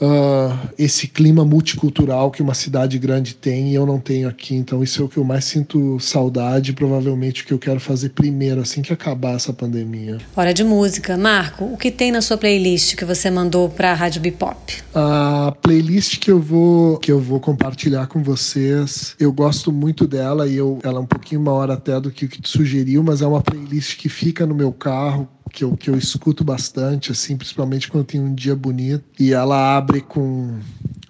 uh, 0.00 0.68
esse 0.78 1.08
clima 1.08 1.44
multicultural 1.44 2.30
que 2.30 2.42
uma 2.42 2.54
cidade 2.54 2.98
grande 2.98 3.34
tem 3.34 3.70
e 3.70 3.74
eu 3.74 3.86
não 3.86 3.98
tenho 3.98 4.28
aqui. 4.28 4.54
Então 4.54 4.82
isso 4.82 5.02
é 5.02 5.04
o 5.04 5.08
que 5.08 5.16
eu 5.16 5.24
mais 5.24 5.44
sinto 5.44 5.98
saudade, 6.00 6.72
provavelmente 6.72 7.42
o 7.42 7.46
que 7.46 7.52
eu 7.52 7.58
quero 7.58 7.80
fazer 7.80 8.10
primeiro 8.10 8.60
assim 8.60 8.82
que 8.82 8.92
acabar 8.92 9.34
essa 9.34 9.52
pandemia. 9.52 10.18
Hora 10.36 10.54
de 10.54 10.64
música, 10.64 11.16
Marco. 11.16 11.64
O 11.64 11.76
que 11.76 11.90
tem 11.90 12.10
na 12.10 12.20
sua 12.20 12.36
playlist 12.36 12.96
que 12.96 13.04
você 13.04 13.30
mandou 13.30 13.68
para 13.68 13.92
a 13.92 13.94
Rádio 13.94 14.20
Bipop? 14.20 14.82
A 14.94 15.54
playlist 15.62 16.18
que 16.18 16.30
eu 16.30 16.40
vou 16.40 16.98
que 16.98 17.10
eu 17.10 17.20
vou 17.20 17.40
compartilhar 17.40 18.06
com 18.06 18.22
vocês, 18.22 19.14
eu 19.18 19.32
gosto 19.32 19.72
muito 19.72 20.06
dela 20.06 20.46
e 20.46 20.56
eu, 20.56 20.78
ela 20.82 20.98
é 20.98 21.00
um 21.00 21.06
pouquinho 21.06 21.40
maior 21.40 21.70
até 21.70 22.00
do 22.00 22.10
que 22.10 22.24
o 22.24 22.28
que 22.28 22.40
tu 22.40 22.48
sugeriu, 22.48 23.02
mas 23.02 23.22
é 23.22 23.26
uma 23.26 23.40
playlist 23.40 23.96
que 23.96 24.08
fica 24.08 24.46
no 24.46 24.54
meu 24.54 24.72
carro 24.72 25.28
que 25.48 25.64
eu, 25.64 25.76
que 25.76 25.90
eu 25.90 25.96
escuto 25.96 26.44
bastante, 26.44 27.12
assim, 27.12 27.36
principalmente 27.36 27.88
quando 27.88 28.04
tem 28.04 28.20
um 28.20 28.34
dia 28.34 28.54
bonito. 28.54 29.04
E 29.18 29.32
ela 29.32 29.76
abre 29.76 30.00
com 30.00 30.58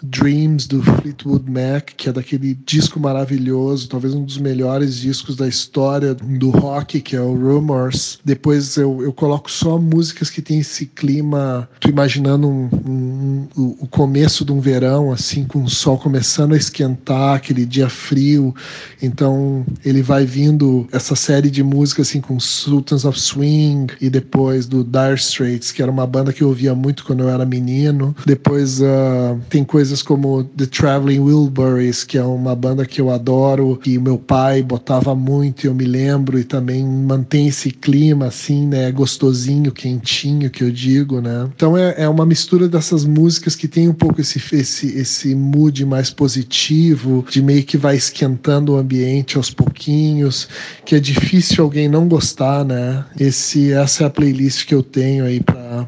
Dreams 0.02 0.66
do 0.66 0.82
Fleetwood 0.82 1.50
Mac, 1.50 1.90
que 1.96 2.08
é 2.08 2.12
daquele 2.12 2.54
disco 2.64 3.00
maravilhoso, 3.00 3.88
talvez 3.88 4.14
um 4.14 4.24
dos 4.24 4.38
melhores 4.38 4.96
discos 4.96 5.36
da 5.36 5.48
história 5.48 6.14
do 6.14 6.50
rock, 6.50 7.00
que 7.00 7.16
é 7.16 7.20
o 7.20 7.34
Rumors. 7.34 8.18
Depois 8.24 8.76
eu, 8.76 9.02
eu 9.02 9.12
coloco 9.12 9.50
só 9.50 9.78
músicas 9.78 10.30
que 10.30 10.40
tem 10.40 10.60
esse 10.60 10.86
clima, 10.86 11.68
tô 11.80 11.88
imaginando 11.88 12.48
um, 12.48 12.68
um, 12.86 13.48
um, 13.56 13.76
o 13.80 13.86
começo 13.86 14.44
de 14.44 14.52
um 14.52 14.60
verão, 14.60 15.12
assim, 15.12 15.44
com 15.44 15.62
o 15.62 15.68
sol 15.68 15.98
começando 15.98 16.54
a 16.54 16.56
esquentar, 16.56 17.36
aquele 17.36 17.64
dia 17.66 17.88
frio. 17.88 18.54
Então 19.02 19.64
ele 19.84 20.02
vai 20.02 20.24
vindo 20.24 20.86
essa 20.92 21.16
série 21.16 21.50
de 21.50 21.62
músicas 21.62 22.08
assim 22.08 22.20
com 22.20 22.38
Sultans 22.38 23.04
of 23.04 23.18
Swing 23.18 23.92
e 24.00 24.08
depois 24.08 24.66
do 24.66 24.84
Dire 24.84 25.16
Straits, 25.16 25.72
que 25.72 25.82
era 25.82 25.90
uma 25.90 26.06
banda 26.06 26.32
que 26.32 26.42
eu 26.42 26.48
ouvia 26.48 26.74
muito 26.74 27.04
quando 27.04 27.20
eu 27.20 27.28
era 27.28 27.44
menino. 27.44 28.14
Depois 28.24 28.80
uh, 28.80 29.38
tem 29.48 29.64
coisas 29.64 29.87
coisas 29.88 30.02
como 30.02 30.44
The 30.44 30.66
Traveling 30.66 31.20
Wilburys, 31.20 32.04
que 32.04 32.18
é 32.18 32.22
uma 32.22 32.54
banda 32.54 32.84
que 32.84 33.00
eu 33.00 33.10
adoro 33.10 33.80
e 33.86 33.98
meu 33.98 34.18
pai 34.18 34.62
botava 34.62 35.14
muito, 35.14 35.66
eu 35.66 35.74
me 35.74 35.84
lembro, 35.84 36.38
e 36.38 36.44
também 36.44 36.84
mantém 36.84 37.48
esse 37.48 37.70
clima 37.70 38.26
assim, 38.26 38.66
né, 38.66 38.90
gostosinho, 38.92 39.72
quentinho, 39.72 40.50
que 40.50 40.62
eu 40.62 40.70
digo, 40.70 41.22
né. 41.22 41.48
Então 41.54 41.76
é, 41.76 41.94
é 41.96 42.08
uma 42.08 42.26
mistura 42.26 42.68
dessas 42.68 43.06
músicas 43.06 43.56
que 43.56 43.66
tem 43.66 43.88
um 43.88 43.94
pouco 43.94 44.20
esse, 44.20 44.38
esse, 44.54 44.98
esse 44.98 45.34
mood 45.34 45.86
mais 45.86 46.10
positivo, 46.10 47.24
de 47.30 47.40
meio 47.40 47.64
que 47.64 47.78
vai 47.78 47.96
esquentando 47.96 48.72
o 48.72 48.76
ambiente 48.76 49.38
aos 49.38 49.50
pouquinhos, 49.50 50.48
que 50.84 50.94
é 50.94 51.00
difícil 51.00 51.64
alguém 51.64 51.88
não 51.88 52.06
gostar, 52.06 52.62
né. 52.62 53.04
Esse, 53.18 53.72
essa 53.72 54.04
é 54.04 54.06
a 54.06 54.10
playlist 54.10 54.66
que 54.66 54.74
eu 54.74 54.82
tenho 54.82 55.24
aí 55.24 55.40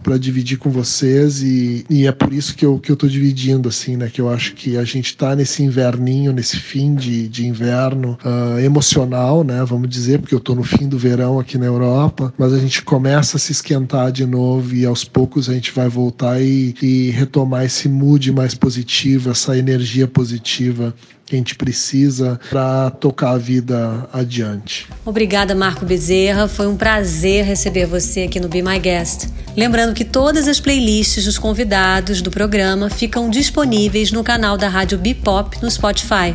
para 0.03 0.17
dividir 0.17 0.57
com 0.57 0.71
vocês 0.71 1.43
e, 1.43 1.85
e 1.91 2.07
é 2.07 2.13
por 2.13 2.33
isso 2.33 2.57
que 2.57 2.65
eu, 2.65 2.79
que 2.79 2.91
eu 2.91 2.97
tô 2.97 3.07
dividindo, 3.07 3.69
assim, 3.69 3.90
assim, 3.91 3.97
né? 3.97 4.11
Que 4.13 4.21
eu 4.21 4.29
acho 4.29 4.55
que 4.55 4.77
a 4.77 4.85
gente 4.85 5.07
está 5.07 5.35
nesse 5.35 5.63
inverninho, 5.63 6.33
nesse 6.33 6.57
fim 6.57 6.95
de, 6.95 7.29
de 7.29 7.47
inverno 7.47 8.19
uh, 8.25 8.59
emocional, 8.61 9.43
né? 9.43 9.65
Vamos 9.65 9.89
dizer, 9.89 10.21
porque 10.21 10.35
eu 10.35 10.39
estou 10.39 10.55
no 10.55 10.63
fim 10.63 10.89
do 10.89 10.99
verão 10.99 11.39
aqui 11.39 11.59
na 11.59 11.67
Europa, 11.67 12.33
mas 12.39 12.53
a 12.53 12.59
gente 12.59 12.83
começa 12.83 13.37
a 13.37 13.41
se 13.41 13.53
esquentar 13.53 14.13
de 14.13 14.27
novo 14.27 14.75
e 14.75 14.85
aos 14.85 15.05
poucos 15.05 15.49
a 15.49 15.55
gente 15.55 15.73
vai 15.73 15.89
voltar 15.89 16.41
e, 16.41 16.75
e 16.81 17.11
retomar 17.11 17.65
esse 17.65 17.89
mood 17.89 18.33
mais 18.33 18.55
positivo, 18.55 19.31
essa 19.31 19.57
energia 19.57 20.07
positiva 20.07 20.95
que 21.31 21.37
a 21.37 21.39
gente 21.39 21.55
precisa 21.55 22.41
para 22.51 22.91
tocar 22.91 23.31
a 23.31 23.39
vida 23.39 24.09
adiante. 24.13 24.89
Obrigada, 25.05 25.55
Marco 25.55 25.85
Bezerra. 25.87 26.49
Foi 26.49 26.67
um 26.67 26.77
prazer 26.77 27.45
receber 27.45 27.87
você 27.87 28.23
aqui 28.23 28.41
no 28.41 28.49
Be 28.49 28.61
My 28.61 28.81
Guest. 28.81 29.29
Lembrando 29.57 29.95
que 29.95 30.05
todas 30.05 30.49
as 30.49 30.59
playlists 30.59 31.25
dos 31.25 31.39
convidados 31.39 32.21
do 32.21 32.33
programa 32.33 32.91
ficam 32.91 33.31
disponíveis 33.31 34.11
no 34.11 34.25
canal 34.25 34.59
da 34.59 34.69
Rádio 34.69 34.99
Bipop 34.99 35.63
no 35.63 35.71
Spotify. 35.71 36.35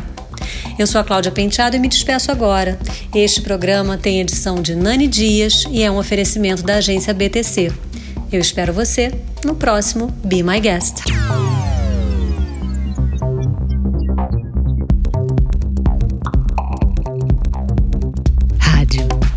Eu 0.78 0.86
sou 0.86 0.98
a 0.98 1.04
Cláudia 1.04 1.30
Penteado 1.30 1.76
e 1.76 1.78
me 1.78 1.88
despeço 1.88 2.32
agora. 2.32 2.78
Este 3.14 3.42
programa 3.42 3.98
tem 3.98 4.20
edição 4.20 4.62
de 4.62 4.74
Nani 4.74 5.06
Dias 5.06 5.66
e 5.70 5.82
é 5.82 5.90
um 5.90 5.98
oferecimento 5.98 6.62
da 6.62 6.76
agência 6.76 7.12
BTC. 7.12 7.70
Eu 8.32 8.40
espero 8.40 8.72
você 8.72 9.12
no 9.44 9.54
próximo 9.54 10.06
Be 10.24 10.42
My 10.42 10.58
Guest. 10.58 11.04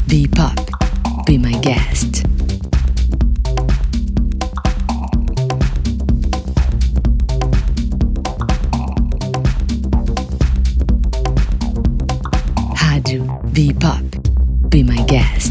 Be 0.10 0.28
Pop. 0.28 0.58
Be 1.28 1.38
my 1.38 1.52
guest. 1.62 2.24
Rádio 12.74 13.54
Be 13.54 13.72
Pop. 13.72 14.02
Be 14.72 14.82
my 14.82 15.04
guest. 15.06 15.49